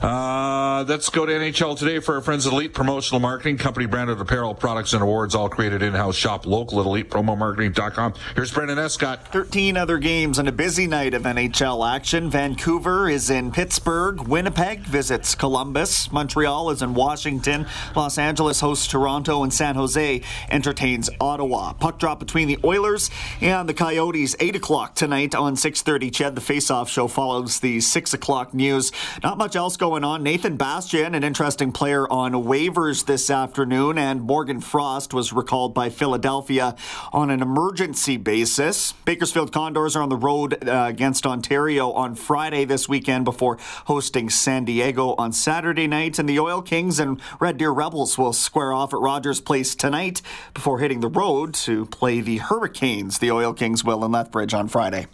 Uh, 0.00 0.84
let's 0.86 1.08
go 1.08 1.26
to 1.26 1.32
NHL 1.32 1.76
today 1.76 1.98
for 1.98 2.14
our 2.14 2.20
friends 2.20 2.46
at 2.46 2.52
Elite 2.52 2.72
Promotional 2.72 3.18
Marketing, 3.18 3.58
company 3.58 3.86
branded 3.86 4.20
apparel, 4.20 4.54
products, 4.54 4.92
and 4.92 5.02
awards, 5.02 5.34
all 5.34 5.48
created 5.48 5.82
in-house. 5.82 6.14
Shop 6.14 6.46
local 6.46 6.80
at 6.80 6.86
elitepromomarketing.com. 6.86 8.14
Here's 8.36 8.52
Brendan 8.52 8.78
Escott. 8.78 9.32
13 9.32 9.76
other 9.76 9.98
games 9.98 10.38
and 10.38 10.48
a 10.48 10.52
busy 10.52 10.86
night 10.86 11.14
of 11.14 11.22
NHL 11.22 11.88
action. 11.88 12.30
Vancouver 12.30 13.08
is 13.08 13.28
in 13.28 13.50
Pittsburgh. 13.50 14.20
Winnipeg 14.28 14.80
visits 14.80 15.34
Columbus. 15.34 16.12
Montreal 16.12 16.70
is 16.70 16.80
in 16.80 16.94
Washington. 16.94 17.66
Los 17.96 18.18
Angeles 18.18 18.60
hosts 18.60 18.86
Toronto, 18.86 19.42
and 19.42 19.52
San 19.52 19.74
Jose 19.74 20.22
entertains 20.48 21.10
Ottawa. 21.20 21.72
Puck 21.72 21.98
drop 21.98 22.20
between 22.20 22.46
the 22.46 22.58
Oilers 22.62 23.10
and 23.40 23.68
the 23.68 23.74
Coyotes, 23.74 24.36
8 24.38 24.54
o'clock 24.54 24.94
tonight 24.94 25.34
on 25.34 25.56
6.30. 25.56 26.12
CHED, 26.12 26.34
the 26.36 26.40
face-off 26.40 26.88
show, 26.88 27.08
follows 27.08 27.58
the 27.58 27.80
6 27.80 28.14
o'clock 28.14 28.54
news. 28.54 28.92
Not 29.24 29.38
much 29.38 29.56
else 29.56 29.76
going 29.76 29.87
on. 29.88 30.22
Nathan 30.22 30.56
Bastian, 30.56 31.14
an 31.14 31.24
interesting 31.24 31.72
player 31.72 32.06
on 32.12 32.32
waivers 32.32 33.06
this 33.06 33.30
afternoon, 33.30 33.96
and 33.96 34.20
Morgan 34.20 34.60
Frost 34.60 35.14
was 35.14 35.32
recalled 35.32 35.72
by 35.72 35.88
Philadelphia 35.88 36.76
on 37.12 37.30
an 37.30 37.40
emergency 37.40 38.16
basis. 38.16 38.92
Bakersfield 39.04 39.52
Condors 39.52 39.96
are 39.96 40.02
on 40.02 40.08
the 40.08 40.16
road 40.16 40.68
uh, 40.68 40.86
against 40.88 41.26
Ontario 41.26 41.90
on 41.92 42.14
Friday 42.14 42.64
this 42.64 42.88
weekend 42.88 43.24
before 43.24 43.56
hosting 43.86 44.28
San 44.30 44.64
Diego 44.64 45.14
on 45.16 45.32
Saturday 45.32 45.86
night. 45.86 46.18
And 46.18 46.28
the 46.28 46.38
Oil 46.38 46.60
Kings 46.60 46.98
and 46.98 47.20
Red 47.40 47.56
Deer 47.56 47.70
Rebels 47.70 48.18
will 48.18 48.32
square 48.32 48.72
off 48.72 48.92
at 48.92 49.00
Rogers 49.00 49.40
Place 49.40 49.74
tonight 49.74 50.22
before 50.54 50.78
hitting 50.78 51.00
the 51.00 51.08
road 51.08 51.54
to 51.54 51.86
play 51.86 52.20
the 52.20 52.38
Hurricanes. 52.38 53.18
The 53.18 53.30
Oil 53.30 53.52
Kings 53.54 53.84
will 53.84 54.04
in 54.04 54.12
Lethbridge 54.12 54.54
on 54.54 54.68
Friday. 54.68 55.06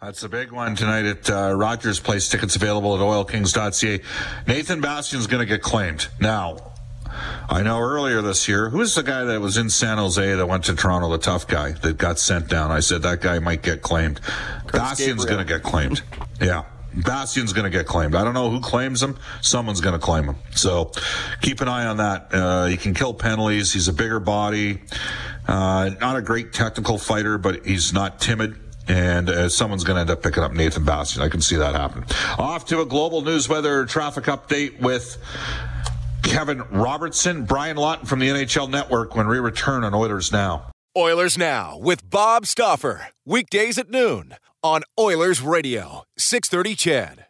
That's 0.00 0.22
a 0.22 0.28
big 0.28 0.52
one 0.52 0.76
tonight 0.76 1.04
at 1.06 1.28
uh, 1.28 1.54
Rogers 1.56 1.98
Place. 1.98 2.28
Tickets 2.28 2.54
available 2.54 2.94
at 2.94 3.00
oilkings.ca. 3.00 4.00
Nathan 4.46 4.80
Bastian's 4.80 5.26
going 5.26 5.40
to 5.40 5.46
get 5.46 5.60
claimed. 5.60 6.06
Now, 6.20 6.72
I 7.48 7.62
know 7.62 7.80
earlier 7.80 8.22
this 8.22 8.46
year, 8.46 8.68
who's 8.68 8.94
the 8.94 9.02
guy 9.02 9.24
that 9.24 9.40
was 9.40 9.56
in 9.56 9.70
San 9.70 9.98
Jose 9.98 10.34
that 10.34 10.46
went 10.46 10.64
to 10.64 10.76
Toronto, 10.76 11.10
the 11.10 11.18
tough 11.18 11.48
guy 11.48 11.72
that 11.72 11.98
got 11.98 12.20
sent 12.20 12.48
down? 12.48 12.70
I 12.70 12.78
said 12.78 13.02
that 13.02 13.20
guy 13.20 13.40
might 13.40 13.62
get 13.62 13.82
claimed. 13.82 14.20
Chris 14.68 14.82
Bastian's 14.82 15.24
going 15.24 15.44
to 15.44 15.44
get 15.44 15.64
claimed. 15.64 16.02
yeah. 16.40 16.64
Bastian's 16.94 17.52
going 17.52 17.70
to 17.70 17.76
get 17.76 17.86
claimed. 17.86 18.14
I 18.14 18.24
don't 18.24 18.34
know 18.34 18.50
who 18.50 18.60
claims 18.60 19.02
him. 19.02 19.18
Someone's 19.42 19.80
going 19.80 19.98
to 19.98 20.04
claim 20.04 20.24
him. 20.24 20.36
So 20.54 20.92
keep 21.42 21.60
an 21.60 21.68
eye 21.68 21.86
on 21.86 21.96
that. 21.98 22.28
Uh, 22.32 22.66
he 22.66 22.76
can 22.76 22.94
kill 22.94 23.14
penalties. 23.14 23.72
He's 23.72 23.88
a 23.88 23.92
bigger 23.92 24.20
body. 24.20 24.80
Uh, 25.46 25.90
not 26.00 26.16
a 26.16 26.22
great 26.22 26.52
technical 26.52 26.98
fighter, 26.98 27.36
but 27.36 27.66
he's 27.66 27.92
not 27.92 28.20
timid 28.20 28.56
and 28.88 29.28
uh, 29.28 29.48
someone's 29.48 29.84
going 29.84 29.96
to 29.96 30.00
end 30.00 30.10
up 30.10 30.22
picking 30.22 30.42
up 30.42 30.52
Nathan 30.52 30.84
Bastian. 30.84 31.22
I 31.22 31.28
can 31.28 31.40
see 31.40 31.56
that 31.56 31.74
happen. 31.74 32.04
Off 32.38 32.66
to 32.66 32.80
a 32.80 32.86
global 32.86 33.22
news 33.22 33.48
weather 33.48 33.84
traffic 33.84 34.24
update 34.24 34.80
with 34.80 35.18
Kevin 36.22 36.62
Robertson, 36.70 37.44
Brian 37.44 37.76
Lawton 37.76 38.06
from 38.06 38.18
the 38.18 38.28
NHL 38.28 38.70
Network 38.70 39.14
when 39.14 39.28
we 39.28 39.38
return 39.38 39.84
on 39.84 39.94
Oilers 39.94 40.32
Now. 40.32 40.70
Oilers 40.96 41.38
Now 41.38 41.78
with 41.78 42.08
Bob 42.08 42.46
Stauffer. 42.46 43.08
Weekdays 43.24 43.78
at 43.78 43.90
noon 43.90 44.34
on 44.62 44.82
Oilers 44.98 45.40
Radio, 45.40 46.04
630 46.16 46.74
CHED. 46.74 47.27